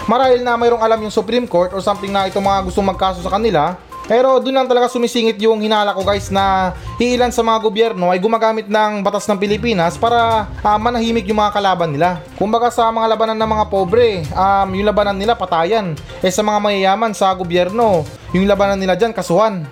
Marahil 0.06 0.46
na 0.46 0.54
mayroong 0.54 0.86
alam 0.86 1.02
yung 1.02 1.10
Supreme 1.10 1.50
Court 1.50 1.74
or 1.74 1.82
something 1.82 2.14
na 2.14 2.30
itong 2.30 2.46
mga 2.46 2.62
gustong 2.70 2.86
magkaso 2.86 3.26
sa 3.26 3.34
kanila, 3.34 3.74
pero 4.06 4.38
doon 4.38 4.54
lang 4.54 4.70
talaga 4.70 4.86
sumisingit 4.86 5.42
yung 5.42 5.66
hinala 5.66 5.98
ko 5.98 6.06
guys 6.06 6.30
na 6.30 6.78
iilan 7.02 7.34
sa 7.34 7.42
mga 7.42 7.58
gobyerno 7.58 8.14
ay 8.14 8.22
gumagamit 8.22 8.70
ng 8.70 9.02
batas 9.02 9.26
ng 9.26 9.42
Pilipinas 9.42 9.98
para 9.98 10.46
ah, 10.62 10.78
manahimik 10.78 11.26
yung 11.26 11.42
mga 11.42 11.58
kalaban 11.58 11.90
nila. 11.90 12.22
Kumbaga 12.38 12.70
sa 12.70 12.94
mga 12.94 13.18
labanan 13.18 13.38
ng 13.42 13.50
mga 13.50 13.66
pobre, 13.66 14.22
um, 14.30 14.70
yung 14.78 14.86
labanan 14.86 15.18
nila 15.18 15.34
patayan. 15.34 15.98
Eh 16.22 16.30
sa 16.30 16.46
mga 16.46 16.62
mayayaman 16.62 17.18
sa 17.18 17.34
gobyerno, 17.34 18.06
yung 18.30 18.46
labanan 18.46 18.78
nila 18.78 18.94
dyan 18.94 19.10
kasuhan. 19.10 19.66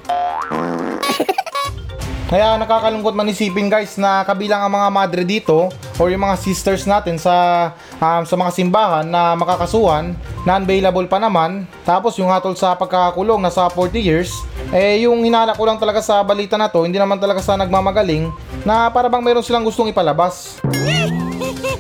Kaya 2.34 2.58
nakakalungkot 2.58 3.14
man 3.14 3.30
isipin 3.30 3.70
guys 3.70 3.94
na 3.94 4.26
kabilang 4.26 4.66
ang 4.66 4.74
mga 4.74 4.90
madre 4.90 5.22
dito 5.22 5.70
or 6.02 6.10
yung 6.10 6.26
mga 6.26 6.42
sisters 6.42 6.90
natin 6.90 7.22
sa 7.22 7.70
um, 8.02 8.26
sa 8.26 8.34
mga 8.34 8.50
simbahan 8.58 9.06
na 9.06 9.38
makakasuhan 9.38 10.18
non-bailable 10.42 11.06
pa 11.06 11.22
naman. 11.22 11.70
Tapos 11.86 12.18
yung 12.18 12.34
hatol 12.34 12.58
sa 12.58 12.74
pagkakakulong 12.74 13.38
nasa 13.38 13.70
40 13.70 14.02
years 14.02 14.34
eh 14.74 15.06
yung 15.06 15.22
hinala 15.22 15.54
ko 15.54 15.62
lang 15.62 15.78
talaga 15.78 16.02
sa 16.02 16.26
balita 16.26 16.58
na 16.58 16.74
to 16.74 16.90
hindi 16.90 16.98
naman 16.98 17.22
talaga 17.22 17.38
sa 17.38 17.54
nagmamagaling 17.54 18.34
na 18.66 18.90
para 18.90 19.14
bang 19.14 19.22
meron 19.22 19.46
silang 19.46 19.62
gustong 19.62 19.94
ipalabas. 19.94 20.58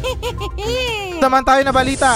Naman 1.26 1.42
tayo 1.42 1.66
na 1.66 1.74
balita. 1.74 2.14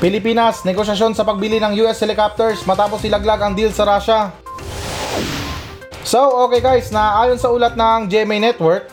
Pilipinas, 0.00 0.64
negosasyon 0.64 1.12
sa 1.12 1.20
pagbili 1.28 1.60
ng 1.60 1.84
US 1.84 2.00
helicopters 2.00 2.64
matapos 2.64 3.04
ilaglag 3.04 3.44
ang 3.44 3.52
deal 3.52 3.76
sa 3.76 3.84
Russia. 3.84 4.45
So, 6.06 6.22
okay 6.46 6.62
guys, 6.62 6.94
na 6.94 7.18
ayon 7.26 7.34
sa 7.34 7.50
ulat 7.50 7.74
ng 7.74 8.06
GMA 8.06 8.38
Network, 8.38 8.86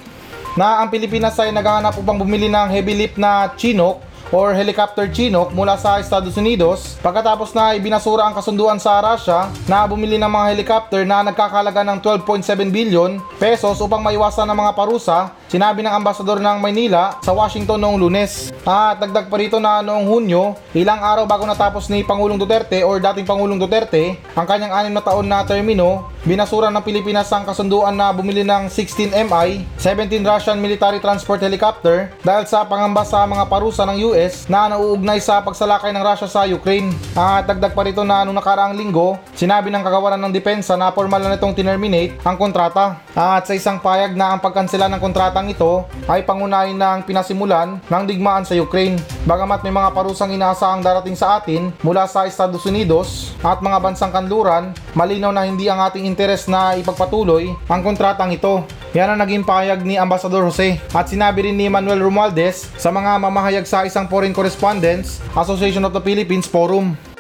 na 0.57 0.81
ang 0.81 0.89
Pilipinas 0.89 1.37
ay 1.37 1.53
naghahanap 1.53 1.93
upang 2.01 2.17
bumili 2.17 2.49
ng 2.49 2.73
heavy 2.73 2.97
lift 2.97 3.21
na 3.21 3.53
Chinook 3.53 4.01
or 4.33 4.49
helicopter 4.49 5.05
Chinook 5.05 5.53
mula 5.53 5.77
sa 5.77 6.01
Estados 6.01 6.33
Unidos. 6.41 6.97
Pagkatapos 7.05 7.53
na 7.53 7.77
ibinasura 7.77 8.25
ang 8.25 8.33
kasunduan 8.33 8.81
sa 8.81 8.97
Russia 8.97 9.45
na 9.69 9.85
bumili 9.85 10.17
ng 10.17 10.25
mga 10.25 10.57
helicopter 10.57 11.05
na 11.05 11.21
nagkakalaga 11.21 11.85
ng 11.85 12.01
12.7 12.01 12.73
billion 12.73 13.21
pesos 13.37 13.77
upang 13.77 14.01
maiwasan 14.01 14.49
ng 14.49 14.57
mga 14.57 14.73
parusa 14.73 15.37
sinabi 15.53 15.85
ng 15.85 15.93
ambasador 15.93 16.41
ng 16.41 16.57
Maynila 16.57 17.21
sa 17.21 17.29
Washington 17.29 17.77
noong 17.77 18.01
lunes. 18.01 18.49
At 18.65 18.97
dagdag 18.97 19.29
pa 19.29 19.37
rito 19.37 19.61
na 19.61 19.85
noong 19.85 20.09
Hunyo, 20.09 20.57
ilang 20.73 20.97
araw 20.97 21.29
bago 21.29 21.45
natapos 21.45 21.93
ni 21.93 22.01
Pangulong 22.01 22.41
Duterte 22.41 22.81
or 22.81 22.97
dating 22.97 23.29
Pangulong 23.29 23.61
Duterte 23.61 24.17
ang 24.33 24.49
kanyang 24.49 24.73
anim 24.73 24.97
na 24.97 25.05
taon 25.05 25.29
na 25.29 25.45
termino, 25.45 26.09
binasura 26.25 26.73
ng 26.73 26.81
Pilipinas 26.81 27.29
ang 27.29 27.45
kasunduan 27.45 27.93
na 27.93 28.09
bumili 28.09 28.41
ng 28.41 28.65
16 28.65 29.13
MI, 29.29 29.61
17 29.77 30.25
Russian 30.25 30.57
military 30.57 30.97
transport 30.97 31.43
helicopter 31.43 32.09
dahil 32.25 32.49
sa 32.49 32.65
pangamba 32.65 33.05
sa 33.05 33.27
mga 33.27 33.45
parusa 33.45 33.85
ng 33.85 34.09
US 34.09 34.49
na 34.49 34.73
nauugnay 34.73 35.21
sa 35.21 35.43
pagsalakay 35.43 35.93
ng 35.93 36.01
Russia 36.01 36.25
sa 36.25 36.49
Ukraine. 36.49 36.89
At 37.13 37.45
dagdag 37.45 37.77
pa 37.77 37.85
rito 37.85 38.01
na 38.01 38.25
noong 38.25 38.41
nakaraang 38.41 38.73
linggo, 38.73 39.21
sinabi 39.37 39.69
ng 39.69 39.85
kagawaran 39.85 40.17
ng 40.17 40.33
depensa 40.33 40.73
na 40.73 40.89
formal 40.89 41.21
na 41.21 41.37
nitong 41.37 41.53
tinerminate 41.53 42.17
ang 42.25 42.41
kontrata. 42.41 42.97
At 43.13 43.45
sa 43.45 43.53
isang 43.53 43.77
payag 43.77 44.17
na 44.17 44.33
ang 44.33 44.41
pagkansela 44.41 44.89
ng 44.89 45.03
kontratang 45.43 45.51
ito 45.51 45.83
ay 46.07 46.23
pangunahin 46.23 46.79
ng 46.79 46.99
pinasimulan 47.03 47.79
ng 47.91 48.03
digmaan 48.07 48.47
sa 48.47 48.55
Ukraine. 48.55 48.95
Bagamat 49.27 49.59
may 49.67 49.75
mga 49.75 49.91
parusang 49.91 50.31
inaasahang 50.31 50.79
darating 50.79 51.19
sa 51.19 51.39
atin 51.39 51.75
mula 51.83 52.07
sa 52.07 52.23
Estados 52.23 52.63
Unidos 52.63 53.35
at 53.43 53.59
mga 53.59 53.77
bansang 53.83 54.11
kanluran, 54.15 54.71
malinaw 54.95 55.35
na 55.35 55.43
hindi 55.43 55.67
ang 55.67 55.83
ating 55.83 56.07
interes 56.07 56.47
na 56.47 56.79
ipagpatuloy 56.79 57.51
ang 57.67 57.81
kontratang 57.83 58.31
ito. 58.31 58.63
Yan 58.95 59.11
ang 59.11 59.19
naging 59.19 59.43
pahayag 59.43 59.83
ni 59.83 59.99
Ambassador 59.99 60.47
Jose 60.47 60.79
at 60.95 61.09
sinabi 61.11 61.49
rin 61.49 61.57
ni 61.59 61.67
Manuel 61.67 61.99
Romualdez 61.99 62.71
sa 62.79 62.93
mga 62.93 63.19
mamahayag 63.19 63.65
sa 63.67 63.83
isang 63.83 64.07
Foreign 64.07 64.31
Correspondents 64.31 65.19
Association 65.35 65.83
of 65.83 65.91
the 65.91 66.03
Philippines 66.03 66.47
Forum. 66.47 67.12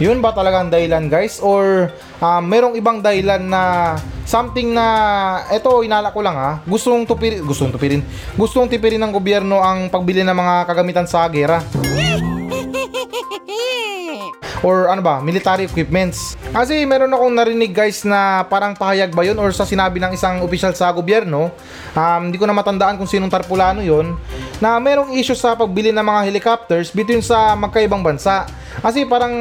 Yun 0.00 0.24
ba 0.24 0.32
talaga 0.32 0.64
ang 0.64 0.72
dahilan 0.72 1.12
guys? 1.12 1.44
Or 1.44 1.92
um, 2.24 2.42
merong 2.48 2.72
ibang 2.72 3.04
dahilan 3.04 3.44
na 3.44 3.94
something 4.24 4.72
na 4.72 4.86
eto 5.52 5.84
inala 5.84 6.08
ko 6.08 6.24
lang 6.24 6.40
ha? 6.40 6.64
Gustong 6.64 7.04
tupirin 7.04 7.44
gustong 7.44 7.68
tupirin. 7.68 8.00
Gustong 8.32 8.72
tipirin 8.72 9.04
ng 9.04 9.12
gobyerno 9.12 9.60
ang 9.60 9.92
pagbili 9.92 10.24
ng 10.24 10.32
mga 10.32 10.64
kagamitan 10.64 11.04
sa 11.04 11.28
gera 11.28 11.60
or 14.60 14.92
ano 14.92 15.00
ba, 15.00 15.18
military 15.24 15.64
equipments. 15.64 16.36
Kasi 16.52 16.84
meron 16.84 17.12
akong 17.12 17.32
narinig 17.32 17.72
guys 17.72 18.04
na 18.04 18.44
parang 18.44 18.76
pahayag 18.76 19.12
ba 19.12 19.24
yun 19.24 19.36
or 19.40 19.52
sa 19.52 19.64
sinabi 19.64 20.00
ng 20.00 20.12
isang 20.12 20.44
opisyal 20.44 20.76
sa 20.76 20.92
gobyerno, 20.92 21.52
um, 21.96 22.20
hindi 22.28 22.36
ko 22.36 22.44
na 22.44 22.56
matandaan 22.56 23.00
kung 23.00 23.08
sinong 23.08 23.32
tarpulano 23.32 23.80
yon 23.80 24.16
na 24.60 24.76
merong 24.76 25.16
issue 25.16 25.36
sa 25.36 25.56
pagbili 25.56 25.88
ng 25.90 26.04
mga 26.04 26.20
helicopters 26.28 26.92
between 26.92 27.24
sa 27.24 27.56
magkaibang 27.56 28.04
bansa. 28.04 28.44
Kasi 28.80 29.04
parang 29.08 29.34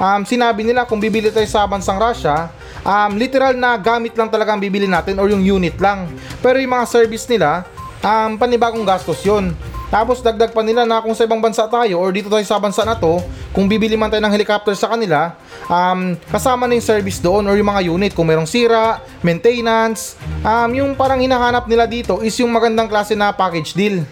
um, 0.00 0.20
sinabi 0.24 0.64
nila 0.64 0.88
kung 0.88 1.00
bibili 1.00 1.28
tayo 1.28 1.46
sa 1.48 1.68
bansang 1.68 2.00
Russia, 2.00 2.48
um, 2.82 3.16
literal 3.16 3.54
na 3.56 3.76
gamit 3.76 4.16
lang 4.16 4.32
talaga 4.32 4.56
ang 4.56 4.60
bibili 4.60 4.88
natin 4.88 5.20
or 5.20 5.28
yung 5.28 5.44
unit 5.44 5.76
lang. 5.78 6.08
Pero 6.40 6.56
yung 6.56 6.72
mga 6.72 6.86
service 6.88 7.28
nila, 7.28 7.64
um, 8.00 8.36
panibagong 8.40 8.84
gastos 8.84 9.20
yun. 9.24 9.52
Tapos 9.86 10.18
dagdag 10.18 10.50
pa 10.50 10.66
nila 10.66 10.82
na 10.82 10.98
kung 10.98 11.14
sa 11.14 11.22
ibang 11.22 11.38
bansa 11.38 11.62
tayo 11.70 12.02
or 12.02 12.10
dito 12.10 12.26
tayo 12.26 12.42
sa 12.42 12.58
bansa 12.58 12.82
na 12.82 12.98
to, 12.98 13.22
kung 13.54 13.70
bibili 13.70 13.94
man 13.94 14.10
tayo 14.10 14.20
ng 14.26 14.34
helicopter 14.34 14.74
sa 14.74 14.90
kanila, 14.90 15.38
um, 15.70 16.18
kasama 16.28 16.66
na 16.66 16.74
yung 16.74 16.86
service 16.86 17.22
doon 17.22 17.46
or 17.46 17.54
yung 17.54 17.70
mga 17.70 17.82
unit 17.86 18.12
kung 18.12 18.26
merong 18.26 18.50
sira, 18.50 18.98
maintenance, 19.22 20.18
um, 20.42 20.70
yung 20.74 20.90
parang 20.98 21.22
hinahanap 21.22 21.70
nila 21.70 21.86
dito 21.86 22.18
is 22.20 22.34
yung 22.42 22.50
magandang 22.50 22.90
klase 22.90 23.14
na 23.14 23.30
package 23.30 23.72
deal. 23.78 24.02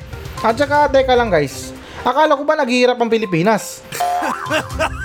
At 0.41 0.55
saka, 0.55 0.87
teka 0.89 1.19
lang 1.19 1.29
guys, 1.29 1.75
akala 2.07 2.39
ko 2.39 2.47
ba 2.47 2.55
naghihirap 2.55 2.97
ang 3.01 3.11
Pilipinas? 3.11 3.83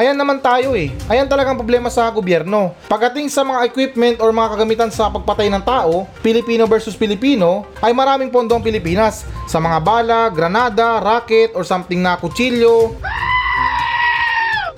Ayan 0.00 0.16
naman 0.16 0.40
tayo 0.40 0.72
eh. 0.72 0.88
Ayan 1.12 1.28
talagang 1.28 1.60
problema 1.60 1.92
sa 1.92 2.08
gobyerno. 2.08 2.72
Pagdating 2.88 3.28
sa 3.28 3.44
mga 3.44 3.68
equipment 3.68 4.16
or 4.24 4.32
mga 4.32 4.56
kagamitan 4.56 4.88
sa 4.88 5.12
pagpatay 5.12 5.52
ng 5.52 5.60
tao, 5.60 6.08
Pilipino 6.24 6.64
versus 6.64 6.96
Pilipino, 6.96 7.68
ay 7.84 7.92
maraming 7.92 8.32
pondo 8.32 8.56
ang 8.56 8.64
Pilipinas. 8.64 9.28
Sa 9.44 9.60
mga 9.60 9.76
bala, 9.84 10.32
granada, 10.32 11.04
rocket, 11.04 11.52
or 11.52 11.68
something 11.68 12.00
na 12.00 12.16
kutsilyo, 12.16 12.96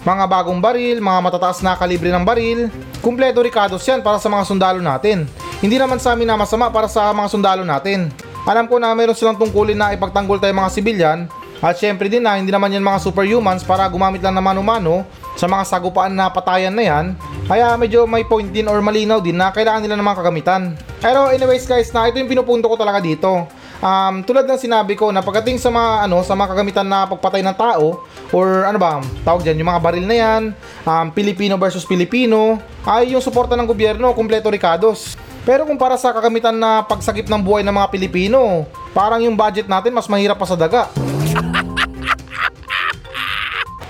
mga 0.03 0.27
bagong 0.27 0.59
baril, 0.59 0.99
mga 0.99 1.21
matataas 1.23 1.63
na 1.63 1.79
kalibre 1.79 2.11
ng 2.11 2.27
baril, 2.27 2.67
kumpleto 2.99 3.47
ricados 3.47 3.87
yan 3.87 4.03
para 4.03 4.19
sa 4.19 4.27
mga 4.27 4.43
sundalo 4.43 4.83
natin. 4.83 5.31
Hindi 5.63 5.79
naman 5.79 6.03
sa 6.03 6.19
amin 6.19 6.27
na 6.27 6.35
masama 6.35 6.67
para 6.75 6.91
sa 6.91 7.15
mga 7.15 7.31
sundalo 7.31 7.63
natin. 7.63 8.11
Alam 8.43 8.67
ko 8.67 8.83
na 8.83 8.91
meron 8.91 9.15
silang 9.15 9.39
tungkulin 9.39 9.79
na 9.79 9.95
ipagtanggol 9.95 10.43
tayo 10.43 10.51
mga 10.51 10.75
sibilyan, 10.75 11.31
at 11.63 11.79
syempre 11.79 12.11
din 12.11 12.27
na 12.27 12.35
hindi 12.35 12.51
naman 12.51 12.75
yan 12.75 12.83
mga 12.83 12.99
superhumans 12.99 13.63
para 13.63 13.87
gumamit 13.87 14.19
lang 14.19 14.35
na 14.35 14.43
mano-mano 14.43 15.07
sa 15.39 15.47
mga 15.47 15.63
sagupaan 15.63 16.11
na 16.11 16.27
patayan 16.27 16.75
na 16.75 16.83
yan. 16.83 17.05
Kaya 17.47 17.79
medyo 17.79 18.03
may 18.03 18.27
point 18.27 18.51
din 18.51 18.67
or 18.67 18.83
malinaw 18.83 19.23
din 19.23 19.39
na 19.39 19.55
kailangan 19.55 19.87
nila 19.87 19.95
ng 19.95 20.07
mga 20.11 20.19
kagamitan. 20.19 20.63
Pero 20.99 21.31
anyways 21.31 21.63
guys, 21.71 21.95
na 21.95 22.11
ito 22.11 22.19
yung 22.19 22.27
pinupunto 22.27 22.67
ko 22.67 22.75
talaga 22.75 22.99
dito. 22.99 23.47
Um, 23.83 24.23
tulad 24.23 24.47
ng 24.47 24.59
sinabi 24.59 24.95
ko 24.95 25.11
na 25.11 25.23
pagdating 25.27 25.59
sa 25.59 25.67
mga 25.67 26.07
ano 26.07 26.23
sa 26.23 26.39
mga 26.39 26.55
kagamitan 26.55 26.87
na 26.87 27.03
pagpatay 27.07 27.43
ng 27.43 27.57
tao 27.59 28.07
or 28.31 28.63
ano 28.63 28.79
ba 28.79 29.03
tawag 29.27 29.43
diyan 29.43 29.59
yung 29.59 29.71
mga 29.75 29.83
baril 29.83 30.07
na 30.07 30.17
yan 30.23 30.43
um, 30.87 31.07
Pilipino 31.11 31.59
versus 31.59 31.83
Pilipino 31.83 32.63
ay 32.87 33.11
yung 33.11 33.19
suporta 33.19 33.59
ng 33.59 33.67
gobyerno 33.67 34.15
kumpleto 34.15 34.55
ricados 34.55 35.19
pero 35.43 35.67
kung 35.67 35.83
para 35.83 35.99
sa 35.99 36.15
kagamitan 36.15 36.55
na 36.55 36.87
pagsagip 36.87 37.27
ng 37.27 37.43
buhay 37.43 37.67
ng 37.67 37.75
mga 37.75 37.91
Pilipino 37.91 38.71
parang 38.95 39.19
yung 39.19 39.35
budget 39.35 39.67
natin 39.67 39.91
mas 39.91 40.07
mahirap 40.07 40.39
pa 40.39 40.47
sa 40.47 40.55
daga 40.55 40.87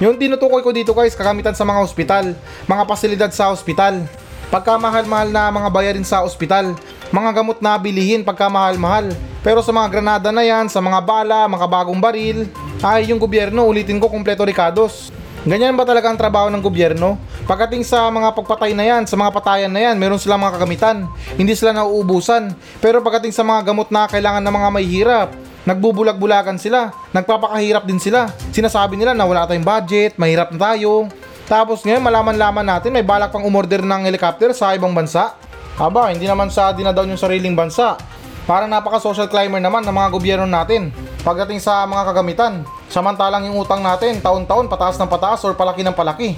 yung 0.03 0.19
tinutukoy 0.19 0.67
ko 0.67 0.75
dito 0.75 0.91
guys, 0.91 1.15
kagamitan 1.15 1.55
sa 1.55 1.62
mga 1.62 1.79
ospital, 1.79 2.35
mga 2.67 2.83
pasilidad 2.91 3.31
sa 3.31 3.55
ospital. 3.55 4.03
Pagkamahal-mahal 4.51 5.31
na 5.31 5.47
mga 5.49 5.69
bayarin 5.71 6.03
sa 6.03 6.27
ospital, 6.27 6.75
mga 7.15 7.31
gamot 7.38 7.62
na 7.62 7.79
bilihin 7.79 8.27
pagkamahal-mahal. 8.27 9.15
Pero 9.47 9.62
sa 9.62 9.71
mga 9.71 9.88
granada 9.95 10.35
na 10.35 10.43
yan, 10.43 10.67
sa 10.67 10.83
mga 10.83 10.99
bala, 11.07 11.47
mga 11.47 11.67
bagong 11.71 12.03
baril, 12.03 12.51
ay 12.83 13.15
yung 13.15 13.23
gobyerno, 13.23 13.62
ulitin 13.62 14.03
ko, 14.03 14.11
kompleto 14.11 14.43
ricados. 14.43 15.15
Ganyan 15.47 15.79
ba 15.79 15.87
talaga 15.87 16.11
ang 16.11 16.19
trabaho 16.19 16.51
ng 16.51 16.62
gobyerno? 16.62 17.15
Pagdating 17.47 17.87
sa 17.87 18.07
mga 18.11 18.35
pagpatay 18.35 18.75
na 18.75 18.83
yan, 18.83 19.03
sa 19.07 19.15
mga 19.15 19.31
patayan 19.35 19.71
na 19.71 19.87
yan, 19.87 19.99
meron 19.99 20.19
silang 20.19 20.43
mga 20.43 20.59
kagamitan. 20.59 21.07
Hindi 21.38 21.55
sila 21.55 21.75
nauubusan. 21.75 22.55
Pero 22.83 23.03
pagdating 23.03 23.35
sa 23.35 23.47
mga 23.47 23.71
gamot 23.71 23.91
na 23.91 24.11
kailangan 24.11 24.43
ng 24.43 24.55
mga 24.55 24.69
may 24.71 24.87
hirap, 24.87 25.31
nagbubulag-bulagan 25.68 26.59
sila, 26.59 26.90
nagpapakahirap 27.14 27.87
din 27.87 28.03
sila. 28.03 28.31
Sinasabi 28.51 28.98
nila 28.98 29.14
na 29.14 29.27
wala 29.27 29.46
tayong 29.46 29.66
budget, 29.66 30.18
mahirap 30.18 30.51
na 30.55 30.59
tayo. 30.72 31.07
Tapos 31.46 31.83
ngayon 31.85 32.03
malaman-laman 32.03 32.64
natin 32.64 32.94
may 32.94 33.05
balak 33.05 33.35
pang 33.35 33.44
umorder 33.44 33.83
ng 33.83 34.07
helicopter 34.07 34.55
sa 34.57 34.72
ibang 34.72 34.94
bansa. 34.94 35.35
Aba, 35.77 36.14
hindi 36.14 36.29
naman 36.29 36.53
sa 36.53 36.70
dinadown 36.70 37.12
yung 37.12 37.20
sariling 37.20 37.57
bansa. 37.59 37.98
Parang 38.42 38.66
napaka-social 38.66 39.31
climber 39.31 39.62
naman 39.62 39.87
ng 39.87 39.94
mga 39.94 40.09
gobyerno 40.11 40.46
natin 40.46 40.90
pagdating 41.22 41.62
sa 41.62 41.87
mga 41.87 42.11
kagamitan. 42.11 42.53
Samantalang 42.90 43.46
yung 43.46 43.62
utang 43.62 43.81
natin, 43.81 44.18
taon-taon 44.18 44.66
pataas 44.66 44.98
ng 44.98 45.07
pataas 45.07 45.46
or 45.46 45.55
palaki 45.55 45.87
ng 45.87 45.94
palaki. 45.94 46.37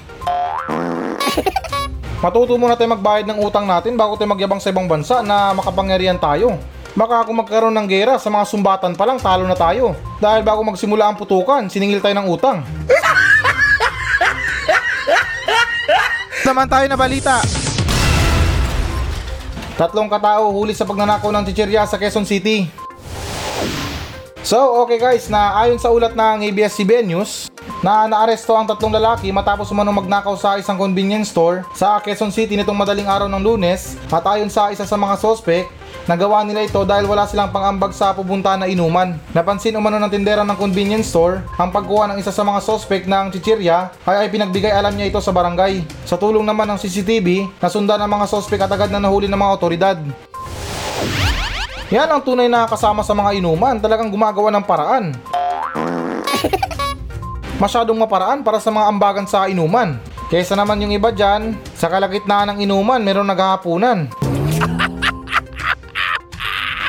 Matuto 2.25 2.57
muna 2.57 2.73
tayo 2.73 2.89
magbayad 2.97 3.29
ng 3.29 3.39
utang 3.45 3.69
natin 3.69 4.01
bago 4.01 4.17
tayo 4.17 4.33
magyabang 4.33 4.57
sa 4.57 4.73
ibang 4.73 4.89
bansa 4.89 5.21
na 5.21 5.53
makapangyarihan 5.53 6.17
tayo. 6.17 6.57
Baka 6.95 7.27
kung 7.27 7.43
magkaroon 7.43 7.75
ng 7.75 7.91
gera 7.91 8.23
sa 8.23 8.31
mga 8.31 8.47
sumbatan 8.47 8.95
pa 8.95 9.03
lang 9.03 9.19
talo 9.19 9.43
na 9.51 9.59
tayo. 9.59 9.99
Dahil 10.23 10.47
bago 10.47 10.63
magsimula 10.63 11.11
ang 11.11 11.19
putukan, 11.19 11.67
siningil 11.67 11.99
tayo 11.99 12.15
ng 12.15 12.31
utang. 12.31 12.63
Naman 16.47 16.71
tayo 16.71 16.87
na 16.87 16.95
balita. 16.95 17.43
Tatlong 19.75 20.07
katao 20.07 20.55
huli 20.55 20.71
sa 20.71 20.87
pagnanakaw 20.87 21.35
ng 21.35 21.43
chichirya 21.51 21.83
sa 21.83 21.99
Quezon 21.99 22.23
City. 22.23 22.71
So, 24.47 24.87
okay 24.87 25.03
guys, 25.03 25.27
na 25.27 25.51
ayon 25.67 25.83
sa 25.83 25.91
ulat 25.91 26.15
ng 26.15 26.47
ABS-CBN 26.47 27.11
News, 27.11 27.51
na 27.83 28.07
naaresto 28.07 28.55
ang 28.55 28.71
tatlong 28.71 28.95
lalaki 28.95 29.35
matapos 29.35 29.67
umanong 29.75 29.99
magnakaw 30.05 30.39
sa 30.39 30.63
isang 30.63 30.79
convenience 30.79 31.35
store 31.35 31.67
sa 31.75 31.99
Quezon 31.99 32.31
City 32.31 32.55
nitong 32.55 32.79
madaling 32.79 33.11
araw 33.11 33.27
ng 33.27 33.43
lunes 33.43 33.99
at 34.15 34.23
ayon 34.31 34.47
sa 34.47 34.71
isa 34.71 34.87
sa 34.87 34.95
mga 34.95 35.19
sospek, 35.19 35.67
nagawa 36.05 36.45
nila 36.45 36.65
ito 36.65 36.81
dahil 36.85 37.09
wala 37.09 37.25
silang 37.25 37.49
pangambag 37.49 37.97
sa 37.97 38.13
pupunta 38.13 38.57
na 38.57 38.69
inuman. 38.69 39.17
Napansin 39.33 39.77
umano 39.77 39.97
ng 40.01 40.13
tindera 40.13 40.45
ng 40.45 40.57
convenience 40.57 41.09
store 41.09 41.41
ang 41.57 41.73
pagkuha 41.73 42.13
ng 42.13 42.21
isa 42.21 42.33
sa 42.33 42.45
mga 42.45 42.61
sospek 42.61 43.09
ng 43.09 43.33
chichirya 43.33 43.93
ay 44.05 44.25
ay 44.25 44.29
pinagbigay 44.29 44.73
alam 44.73 44.93
niya 44.93 45.09
ito 45.09 45.21
sa 45.21 45.33
barangay. 45.33 45.85
Sa 46.05 46.21
tulong 46.21 46.45
naman 46.45 46.69
ng 46.69 46.79
CCTV, 46.81 47.49
nasundan 47.61 48.01
ng 48.05 48.11
mga 48.11 48.27
sospek 48.29 48.61
at 48.61 48.73
agad 48.73 48.93
na 48.93 49.01
nahuli 49.01 49.29
ng 49.29 49.41
mga 49.41 49.55
otoridad. 49.57 49.99
Yan 51.93 52.09
ang 52.09 52.25
tunay 52.25 52.49
na 52.49 52.65
kasama 52.65 53.05
sa 53.05 53.13
mga 53.13 53.37
inuman, 53.39 53.77
talagang 53.77 54.09
gumagawa 54.09 54.49
ng 54.51 54.65
paraan. 54.65 55.05
Masyadong 57.63 57.97
maparaan 57.97 58.43
para 58.43 58.59
sa 58.59 58.73
mga 58.73 58.89
ambagan 58.89 59.27
sa 59.29 59.47
inuman. 59.47 60.01
Kaysa 60.33 60.57
naman 60.57 60.81
yung 60.81 60.91
iba 60.91 61.13
dyan, 61.13 61.55
sa 61.77 61.87
kalagitnaan 61.87 62.57
ng 62.57 62.59
inuman, 62.67 62.99
meron 62.99 63.29
naghahapunan. 63.29 64.11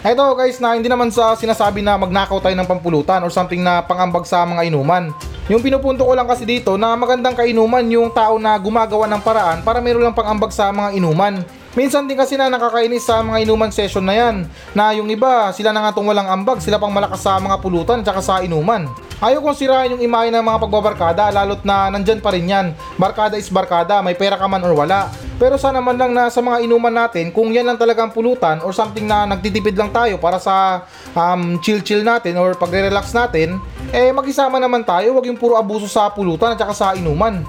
Ito 0.06 0.38
guys 0.38 0.62
na 0.62 0.78
hindi 0.78 0.86
naman 0.86 1.10
sa 1.10 1.34
sinasabi 1.34 1.82
na 1.82 1.98
magnakaw 1.98 2.38
tayo 2.38 2.54
ng 2.54 2.70
pampulutan 2.70 3.26
or 3.26 3.34
something 3.34 3.66
na 3.66 3.82
pangambag 3.82 4.22
sa 4.30 4.46
mga 4.46 4.70
inuman. 4.70 5.10
Yung 5.50 5.66
pinupunto 5.66 6.06
ko 6.06 6.14
lang 6.14 6.30
kasi 6.30 6.46
dito 6.46 6.78
na 6.78 6.94
magandang 6.94 7.34
kainuman 7.34 7.82
yung 7.90 8.14
tao 8.14 8.38
na 8.38 8.54
gumagawa 8.54 9.10
ng 9.10 9.26
paraan 9.26 9.66
para 9.66 9.82
meron 9.82 10.06
lang 10.06 10.14
pangambag 10.14 10.54
sa 10.54 10.70
mga 10.70 11.02
inuman. 11.02 11.42
Minsan 11.76 12.08
din 12.08 12.16
kasi 12.16 12.40
na 12.40 12.48
nakakainis 12.48 13.04
sa 13.04 13.20
mga 13.20 13.44
inuman 13.44 13.68
session 13.68 14.08
na 14.08 14.16
yan 14.16 14.48
na 14.72 14.96
yung 14.96 15.12
iba 15.12 15.52
sila 15.52 15.76
na 15.76 15.84
nga 15.84 15.92
itong 15.92 16.08
walang 16.08 16.32
ambag 16.32 16.64
sila 16.64 16.80
pang 16.80 16.96
malakas 16.96 17.20
sa 17.20 17.36
mga 17.36 17.60
pulutan 17.60 18.00
at 18.00 18.16
sa 18.24 18.40
inuman. 18.40 18.88
Ayaw 19.20 19.44
kong 19.44 19.60
sirain 19.60 19.92
yung 19.92 20.00
imahe 20.00 20.32
ng 20.32 20.40
mga 20.40 20.60
pagbabarkada 20.64 21.36
lalot 21.36 21.60
na 21.68 21.92
nandyan 21.92 22.24
pa 22.24 22.32
rin 22.32 22.48
yan. 22.48 22.72
Barkada 22.96 23.36
is 23.36 23.52
barkada, 23.52 24.00
may 24.00 24.16
pera 24.16 24.40
ka 24.40 24.48
man 24.48 24.64
or 24.64 24.72
wala. 24.72 25.12
Pero 25.36 25.60
sana 25.60 25.84
man 25.84 26.00
lang 26.00 26.16
na 26.16 26.32
sa 26.32 26.40
mga 26.40 26.64
inuman 26.64 26.96
natin, 26.96 27.36
kung 27.36 27.52
yan 27.52 27.68
lang 27.68 27.76
talagang 27.76 28.08
pulutan 28.08 28.64
or 28.64 28.72
something 28.72 29.04
na 29.04 29.28
nagtitipid 29.28 29.76
lang 29.76 29.92
tayo 29.92 30.16
para 30.16 30.40
sa 30.40 30.88
um, 31.12 31.60
chill-chill 31.60 32.08
natin 32.08 32.40
or 32.40 32.56
pagre-relax 32.56 33.12
natin, 33.12 33.60
eh 33.92 34.16
mag-isama 34.16 34.64
naman 34.64 34.88
tayo, 34.88 35.12
wag 35.12 35.28
yung 35.28 35.36
puro 35.36 35.60
abuso 35.60 35.92
sa 35.92 36.08
pulutan 36.08 36.56
at 36.56 36.60
saka 36.64 36.72
sa 36.72 36.88
inuman. 36.96 37.44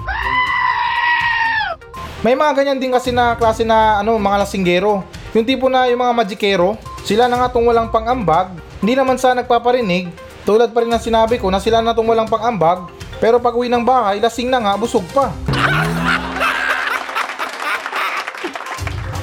May 2.25 2.33
mga 2.33 2.57
ganyan 2.57 2.81
din 2.81 2.89
kasi 2.89 3.13
na 3.13 3.37
klase 3.37 3.61
na 3.61 4.01
ano, 4.01 4.17
mga 4.17 4.41
lasinggero. 4.41 5.05
Yung 5.37 5.45
tipo 5.45 5.69
na 5.69 5.85
yung 5.85 6.01
mga 6.01 6.13
magikero, 6.17 6.73
sila 7.05 7.29
na 7.29 7.37
nga 7.37 7.53
tong 7.53 7.69
walang 7.69 7.93
pang-ambag, 7.93 8.57
hindi 8.81 8.97
naman 8.97 9.21
sa 9.21 9.37
nagpaparinig, 9.37 10.09
tulad 10.41 10.73
pa 10.73 10.81
rin 10.81 10.89
ng 10.89 11.03
sinabi 11.03 11.37
ko 11.37 11.53
na 11.53 11.61
sila 11.61 11.77
na 11.77 11.93
tong 11.93 12.09
walang 12.09 12.25
pang-ambag, 12.25 12.89
pero 13.21 13.37
pag 13.37 13.53
uwi 13.53 13.69
ng 13.69 13.85
bahay, 13.85 14.17
lasing 14.17 14.49
na 14.49 14.57
nga, 14.57 14.73
busog 14.73 15.05
pa. 15.13 15.29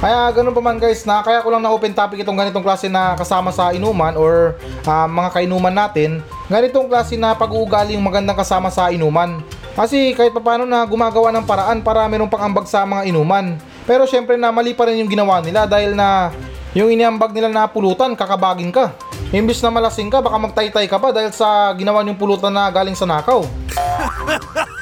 Kaya 0.04 0.28
ganun 0.36 0.52
pa 0.52 0.60
man 0.60 0.76
guys 0.76 1.08
na 1.08 1.24
kaya 1.24 1.40
ko 1.40 1.48
lang 1.48 1.64
na 1.64 1.72
open 1.72 1.96
topic 1.96 2.20
itong 2.20 2.36
ganitong 2.36 2.60
klase 2.60 2.92
na 2.92 3.16
kasama 3.16 3.48
sa 3.48 3.72
inuman 3.72 4.12
or 4.20 4.52
ah, 4.84 5.08
mga 5.08 5.32
kainuman 5.32 5.72
natin. 5.72 6.20
Ganitong 6.52 6.92
klase 6.92 7.16
na 7.16 7.32
pag-uugali 7.32 7.96
yung 7.96 8.04
magandang 8.04 8.36
kasama 8.36 8.68
sa 8.68 8.92
inuman. 8.92 9.40
Kasi 9.74 10.14
kahit 10.14 10.30
paano 10.30 10.62
na 10.62 10.86
gumagawa 10.86 11.34
ng 11.34 11.46
paraan 11.46 11.82
para 11.82 12.06
meron 12.06 12.30
pang 12.30 12.46
ambag 12.46 12.70
sa 12.70 12.86
mga 12.86 13.10
inuman. 13.10 13.58
Pero 13.84 14.06
syempre 14.06 14.38
na 14.38 14.54
mali 14.54 14.70
pa 14.70 14.86
rin 14.86 15.02
yung 15.02 15.10
ginawa 15.10 15.42
nila 15.42 15.66
dahil 15.66 15.98
na 15.98 16.30
yung 16.74 16.90
iniambag 16.90 17.30
nila 17.34 17.50
na 17.50 17.66
pulutan, 17.66 18.14
kakabagin 18.14 18.70
ka. 18.70 18.94
Imbis 19.34 19.62
na 19.62 19.70
malasing 19.74 20.10
ka, 20.10 20.22
baka 20.22 20.38
magtaytay 20.38 20.86
ka 20.86 20.98
pa 20.98 21.10
dahil 21.10 21.30
sa 21.34 21.70
ginawa 21.74 22.06
yung 22.06 22.18
pulutan 22.18 22.54
na 22.54 22.70
galing 22.70 22.98
sa 22.98 23.06
nakaw. 23.06 23.42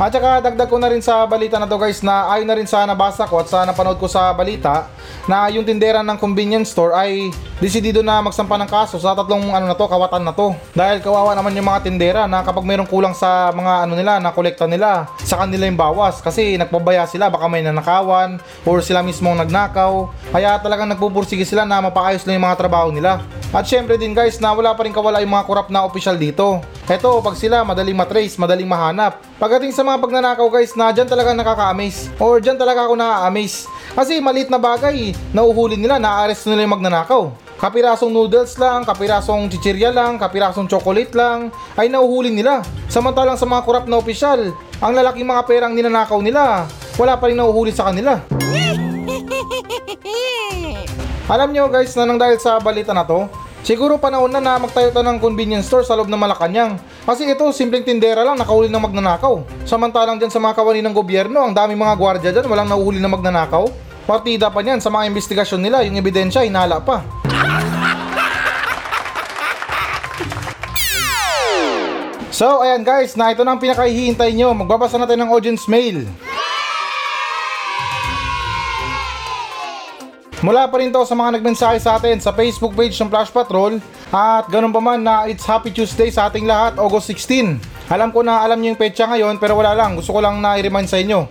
At 0.00 0.16
saka 0.16 0.40
dagdag 0.40 0.72
ko 0.72 0.80
na 0.80 0.88
rin 0.88 1.04
sa 1.04 1.28
balita 1.28 1.60
na 1.60 1.68
to 1.68 1.76
guys 1.76 2.00
na 2.00 2.32
ayon 2.32 2.48
na 2.48 2.56
rin 2.56 2.64
sa 2.64 2.88
nabasa 2.88 3.28
ko 3.28 3.44
at 3.44 3.52
sa 3.52 3.68
napanood 3.68 4.00
ko 4.00 4.08
sa 4.08 4.32
balita 4.32 4.88
na 5.28 5.52
yung 5.52 5.60
tindera 5.60 6.00
ng 6.00 6.16
convenience 6.16 6.72
store 6.72 6.96
ay 6.96 7.28
desidido 7.60 8.00
na 8.00 8.24
magsampa 8.24 8.56
ng 8.56 8.64
kaso 8.64 8.96
sa 8.96 9.12
tatlong 9.12 9.52
ano 9.52 9.68
na 9.68 9.76
to, 9.76 9.84
kawatan 9.84 10.24
na 10.24 10.32
to. 10.32 10.56
Dahil 10.72 11.04
kawawa 11.04 11.36
naman 11.36 11.52
yung 11.52 11.68
mga 11.68 11.84
tindera 11.84 12.24
na 12.24 12.40
kapag 12.40 12.64
mayroong 12.64 12.88
kulang 12.88 13.12
sa 13.12 13.52
mga 13.52 13.84
ano 13.84 13.92
nila, 13.92 14.16
na 14.16 14.32
kolekta 14.32 14.64
nila, 14.64 15.04
sa 15.20 15.44
kanila 15.44 15.68
yung 15.68 15.76
bawas 15.76 16.24
kasi 16.24 16.56
nagpabaya 16.56 17.04
sila 17.04 17.28
baka 17.28 17.44
may 17.52 17.60
nanakawan 17.60 18.40
or 18.64 18.80
sila 18.80 19.04
mismo 19.04 19.28
nagnakaw. 19.36 20.08
Kaya 20.32 20.56
talagang 20.64 20.88
nagpupursige 20.96 21.44
sila 21.44 21.68
na 21.68 21.76
mapaayos 21.84 22.24
lang 22.24 22.40
yung 22.40 22.48
mga 22.48 22.56
trabaho 22.56 22.88
nila. 22.88 23.20
At 23.52 23.68
syempre 23.68 24.00
din 24.00 24.16
guys 24.16 24.40
na 24.40 24.56
wala 24.56 24.72
pa 24.72 24.80
rin 24.88 24.96
kawala 24.96 25.20
yung 25.20 25.36
mga 25.36 25.44
korap 25.44 25.68
na 25.68 25.84
opisyal 25.84 26.16
dito. 26.16 26.64
Eto, 26.90 27.22
pag 27.22 27.38
sila 27.38 27.62
madaling 27.62 27.94
matrace, 27.94 28.34
madaling 28.34 28.66
mahanap. 28.66 29.22
Pagdating 29.38 29.70
sa 29.70 29.86
mga 29.86 30.02
pagnanakaw 30.02 30.50
guys 30.50 30.74
na 30.74 30.90
dyan 30.90 31.06
talaga 31.06 31.30
nakaka-amaze 31.30 32.10
or 32.18 32.42
dyan 32.42 32.58
talaga 32.58 32.90
ako 32.90 32.98
na-amaze. 32.98 33.70
Kasi 33.94 34.18
maliit 34.18 34.50
na 34.50 34.58
bagay, 34.58 35.14
nauhuli 35.30 35.78
nila, 35.78 36.02
na-arrest 36.02 36.50
nila 36.50 36.66
yung 36.66 36.74
magnanakaw. 36.74 37.30
Kapirasong 37.62 38.10
noodles 38.10 38.58
lang, 38.58 38.82
kapirasong 38.82 39.46
chichirya 39.54 39.94
lang, 39.94 40.18
kapirasong 40.18 40.66
chocolate 40.66 41.14
lang, 41.14 41.54
ay 41.78 41.86
nauhuli 41.86 42.34
nila. 42.34 42.66
Samantalang 42.90 43.38
sa 43.38 43.46
mga 43.46 43.62
korap 43.62 43.86
na 43.86 43.94
opisyal, 43.94 44.50
ang 44.82 44.90
lalaking 44.90 45.30
mga 45.30 45.46
perang 45.46 45.78
ninanakaw 45.78 46.18
nila, 46.18 46.66
wala 46.98 47.14
pa 47.14 47.30
rin 47.30 47.38
nauhuli 47.38 47.70
sa 47.70 47.86
kanila. 47.86 48.18
Alam 51.30 51.54
nyo 51.54 51.70
guys 51.70 51.94
na 51.94 52.02
nang 52.02 52.18
dahil 52.18 52.42
sa 52.42 52.58
balita 52.58 52.90
na 52.90 53.06
to, 53.06 53.30
siguro 53.62 53.96
panahon 53.96 54.30
na 54.30 54.40
na 54.40 54.60
magtayo 54.60 54.92
tayo 54.92 55.06
ng 55.06 55.18
convenience 55.18 55.66
store 55.66 55.84
sa 55.84 55.96
loob 55.96 56.08
ng 56.08 56.20
Malacanang. 56.20 56.78
Kasi 57.04 57.26
ito, 57.26 57.44
simpleng 57.50 57.82
tindera 57.82 58.22
lang 58.22 58.38
nakahuli 58.38 58.70
ng 58.70 58.82
magnanakaw. 58.82 59.42
Samantalang 59.66 60.20
dyan 60.20 60.32
sa 60.32 60.38
mga 60.38 60.56
kawani 60.56 60.80
ng 60.84 60.94
gobyerno, 60.94 61.42
ang 61.42 61.54
daming 61.56 61.80
mga 61.80 61.94
gwardiya 61.98 62.30
dyan, 62.36 62.46
walang 62.46 62.68
nauhuli 62.70 63.02
na 63.02 63.10
magnanakaw. 63.10 63.66
Partida 64.06 64.50
pa 64.50 64.62
niyan 64.62 64.78
sa 64.78 64.90
mga 64.90 65.10
investigasyon 65.10 65.60
nila, 65.62 65.82
yung 65.86 65.98
ebidensya, 65.98 66.42
hinala 66.42 66.80
pa. 66.82 67.04
So, 72.30 72.64
ayan 72.64 72.86
guys, 72.86 73.20
na 73.20 73.36
ito 73.36 73.44
na 73.44 73.52
ang 73.52 73.60
pinakahihintay 73.60 74.32
nyo. 74.32 74.56
Magbabasa 74.56 74.96
natin 74.96 75.20
ng 75.26 75.30
audience 75.34 75.68
mail. 75.68 76.08
Mula 80.40 80.72
pa 80.72 80.80
rin 80.80 80.88
to 80.88 81.04
sa 81.04 81.12
mga 81.12 81.36
nagmensahe 81.36 81.76
sa 81.76 82.00
atin 82.00 82.16
sa 82.16 82.32
Facebook 82.32 82.72
page 82.72 82.96
ng 82.96 83.12
Flash 83.12 83.28
Patrol 83.28 83.76
at 84.08 84.48
ganun 84.48 84.72
pa 84.72 84.80
man 84.80 85.04
na 85.04 85.28
it's 85.28 85.44
Happy 85.44 85.68
Tuesday 85.68 86.08
sa 86.08 86.32
ating 86.32 86.48
lahat, 86.48 86.80
August 86.80 87.12
16. 87.12 87.60
Alam 87.92 88.08
ko 88.08 88.24
na 88.24 88.40
alam 88.40 88.56
niyo 88.56 88.72
yung 88.72 88.80
petsa 88.80 89.04
ngayon 89.04 89.36
pero 89.36 89.52
wala 89.52 89.76
lang, 89.76 90.00
gusto 90.00 90.16
ko 90.16 90.24
lang 90.24 90.40
na 90.40 90.56
i-remind 90.56 90.88
sa 90.88 90.96
inyo. 90.96 91.28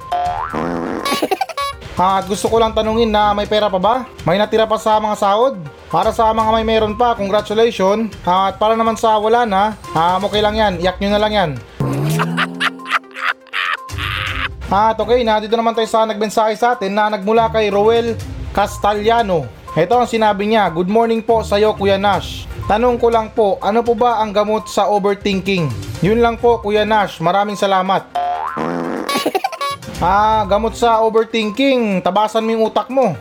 At 1.98 2.30
gusto 2.30 2.54
ko 2.54 2.62
lang 2.62 2.78
tanungin 2.78 3.10
na 3.10 3.34
may 3.34 3.50
pera 3.50 3.66
pa 3.66 3.82
ba? 3.82 4.06
May 4.30 4.38
natira 4.38 4.70
pa 4.70 4.78
sa 4.78 5.02
mga 5.02 5.18
sahod? 5.18 5.58
Para 5.90 6.14
sa 6.14 6.30
mga 6.30 6.62
may 6.62 6.66
meron 6.78 6.94
pa, 6.94 7.18
congratulations. 7.18 8.14
At 8.22 8.62
para 8.62 8.78
naman 8.78 8.94
sa 8.94 9.18
wala 9.18 9.42
na, 9.42 9.74
um, 9.90 10.30
okay 10.30 10.38
lang 10.38 10.54
yan, 10.54 10.78
iyak 10.78 11.02
nyo 11.02 11.10
na 11.10 11.20
lang 11.20 11.34
yan. 11.34 11.52
At 14.70 15.02
okay, 15.02 15.26
na 15.26 15.42
dito 15.42 15.58
naman 15.58 15.74
tayo 15.74 15.90
sa 15.90 16.06
nagmensahe 16.06 16.54
sa 16.54 16.78
atin 16.78 16.94
na 16.94 17.10
nagmula 17.10 17.50
kay 17.50 17.74
Roel 17.74 18.14
Castellano. 18.50 19.46
Ito 19.78 20.02
ang 20.02 20.10
sinabi 20.10 20.50
niya, 20.50 20.74
Good 20.74 20.90
morning 20.90 21.22
po 21.22 21.46
sa 21.46 21.62
iyo 21.62 21.78
Kuya 21.78 22.02
Nash. 22.02 22.50
Tanong 22.66 22.98
ko 22.98 23.10
lang 23.10 23.30
po, 23.34 23.58
ano 23.62 23.86
po 23.86 23.94
ba 23.98 24.22
ang 24.22 24.34
gamot 24.34 24.70
sa 24.70 24.90
overthinking? 24.90 25.70
Yun 26.02 26.22
lang 26.22 26.38
po 26.38 26.58
Kuya 26.62 26.86
Nash, 26.86 27.22
maraming 27.22 27.58
salamat. 27.58 28.10
ah, 30.06 30.46
gamot 30.50 30.74
sa 30.74 31.02
overthinking, 31.06 32.02
tabasan 32.02 32.46
mo 32.46 32.50
yung 32.54 32.66
utak 32.70 32.90
mo. 32.90 33.14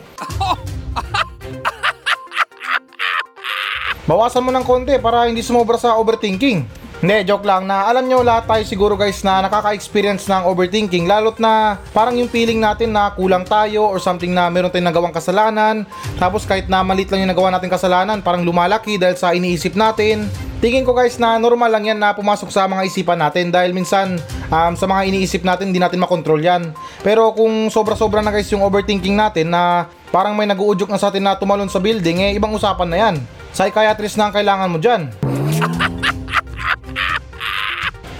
Bawasan 4.08 4.40
mo 4.40 4.48
ng 4.48 4.64
konti 4.64 4.96
para 4.96 5.28
hindi 5.28 5.44
sumobra 5.44 5.76
sa 5.76 6.00
overthinking. 6.00 6.77
Hindi, 6.98 7.30
joke 7.30 7.46
lang 7.46 7.70
na 7.70 7.86
alam 7.86 8.10
nyo 8.10 8.26
lahat 8.26 8.50
tayo 8.50 8.62
siguro 8.66 8.98
guys 8.98 9.22
na 9.22 9.38
nakaka-experience 9.46 10.26
ng 10.26 10.50
overthinking 10.50 11.06
lalot 11.06 11.38
na 11.38 11.78
parang 11.94 12.18
yung 12.18 12.26
feeling 12.26 12.58
natin 12.58 12.90
na 12.90 13.14
kulang 13.14 13.46
tayo 13.46 13.86
or 13.86 14.02
something 14.02 14.34
na 14.34 14.50
meron 14.50 14.66
tayong 14.66 14.90
nagawang 14.90 15.14
kasalanan 15.14 15.86
tapos 16.18 16.42
kahit 16.42 16.66
na 16.66 16.82
malit 16.82 17.06
lang 17.06 17.22
yung 17.22 17.30
nagawa 17.30 17.54
natin 17.54 17.70
kasalanan 17.70 18.18
parang 18.18 18.42
lumalaki 18.42 18.98
dahil 18.98 19.14
sa 19.14 19.30
iniisip 19.30 19.78
natin 19.78 20.26
Tingin 20.58 20.82
ko 20.82 20.90
guys 20.90 21.22
na 21.22 21.38
normal 21.38 21.70
lang 21.70 21.86
yan 21.86 22.02
na 22.02 22.10
pumasok 22.10 22.50
sa 22.50 22.66
mga 22.66 22.82
isipan 22.90 23.14
natin 23.14 23.54
dahil 23.54 23.70
minsan 23.70 24.18
um, 24.50 24.74
sa 24.74 24.90
mga 24.90 25.06
iniisip 25.06 25.46
natin 25.46 25.70
hindi 25.70 25.78
natin 25.78 26.02
makontrol 26.02 26.42
yan. 26.42 26.74
Pero 27.06 27.30
kung 27.30 27.70
sobra-sobra 27.70 28.26
na 28.26 28.34
guys 28.34 28.50
yung 28.50 28.66
overthinking 28.66 29.14
natin 29.14 29.54
na 29.54 29.86
parang 30.10 30.34
may 30.34 30.50
nag-uudyok 30.50 30.90
na 30.90 30.98
sa 30.98 31.14
atin 31.14 31.22
na 31.22 31.38
tumalon 31.38 31.70
sa 31.70 31.78
building, 31.78 32.26
eh 32.26 32.30
ibang 32.34 32.50
usapan 32.50 32.90
na 32.90 32.98
yan. 32.98 33.14
Psychiatrist 33.54 34.18
na 34.18 34.26
ang 34.26 34.34
kailangan 34.34 34.66
mo 34.66 34.82
dyan. 34.82 35.27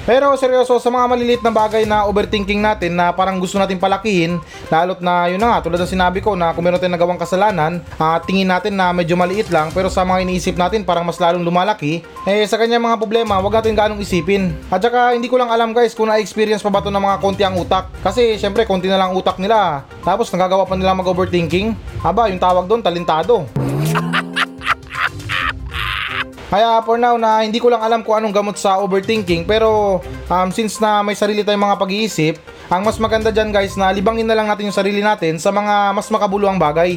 Pero 0.08 0.32
seryoso 0.40 0.80
sa 0.80 0.88
mga 0.88 1.04
maliliit 1.04 1.42
na 1.44 1.52
bagay 1.52 1.84
na 1.84 2.08
overthinking 2.08 2.64
natin 2.64 2.96
na 2.96 3.12
parang 3.12 3.36
gusto 3.36 3.60
natin 3.60 3.76
palakihin, 3.76 4.40
lalot 4.72 5.04
na 5.04 5.28
yun 5.28 5.36
na 5.36 5.52
nga, 5.52 5.68
tulad 5.68 5.76
ng 5.84 5.92
sinabi 5.92 6.24
ko 6.24 6.32
na 6.32 6.56
kung 6.56 6.64
meron 6.64 6.80
tayong 6.80 6.96
nagawang 6.96 7.20
kasalanan, 7.20 7.84
uh, 8.00 8.16
tingin 8.24 8.48
natin 8.48 8.72
na 8.72 8.88
medyo 8.88 9.20
maliit 9.20 9.52
lang 9.52 9.68
pero 9.68 9.92
sa 9.92 10.08
mga 10.08 10.24
iniisip 10.24 10.56
natin 10.56 10.80
parang 10.80 11.04
mas 11.04 11.20
lalong 11.20 11.44
lumalaki, 11.44 12.00
eh 12.24 12.40
sa 12.48 12.56
kanya 12.56 12.80
mga 12.80 12.96
problema, 12.96 13.36
wag 13.36 13.60
natin 13.60 13.76
ganong 13.76 14.00
isipin. 14.00 14.56
At 14.72 14.80
saka 14.80 15.12
hindi 15.12 15.28
ko 15.28 15.36
lang 15.36 15.52
alam 15.52 15.76
guys 15.76 15.92
kung 15.92 16.08
na-experience 16.08 16.64
pa 16.64 16.72
ba 16.72 16.80
to 16.80 16.88
ng 16.88 17.04
mga 17.04 17.20
konti 17.20 17.44
ang 17.44 17.60
utak. 17.60 17.92
Kasi 18.00 18.40
syempre 18.40 18.64
konti 18.64 18.88
na 18.88 18.96
lang 18.96 19.12
utak 19.12 19.36
nila, 19.36 19.84
tapos 20.08 20.32
nagagawa 20.32 20.64
pa 20.64 20.72
nila 20.72 20.96
mag-overthinking. 20.96 21.76
Aba, 22.00 22.32
yung 22.32 22.40
tawag 22.40 22.64
doon, 22.64 22.80
talentado. 22.80 23.44
Kaya 26.48 26.80
for 26.80 26.96
now 26.96 27.20
na 27.20 27.44
hindi 27.44 27.60
ko 27.60 27.68
lang 27.68 27.84
alam 27.84 28.00
kung 28.00 28.16
anong 28.16 28.32
gamot 28.32 28.56
sa 28.56 28.80
overthinking 28.80 29.44
pero 29.44 30.00
um, 30.32 30.48
since 30.48 30.80
na 30.80 31.04
may 31.04 31.12
sarili 31.12 31.44
tayong 31.44 31.60
mga 31.60 31.76
pag-iisip, 31.76 32.40
ang 32.72 32.88
mas 32.88 32.96
maganda 32.96 33.28
dyan 33.28 33.52
guys 33.52 33.76
na 33.76 33.92
libangin 33.92 34.24
na 34.24 34.32
lang 34.32 34.48
natin 34.48 34.72
yung 34.72 34.76
sarili 34.76 35.04
natin 35.04 35.36
sa 35.36 35.52
mga 35.52 35.92
mas 35.92 36.08
makabuluang 36.08 36.56
bagay. 36.56 36.96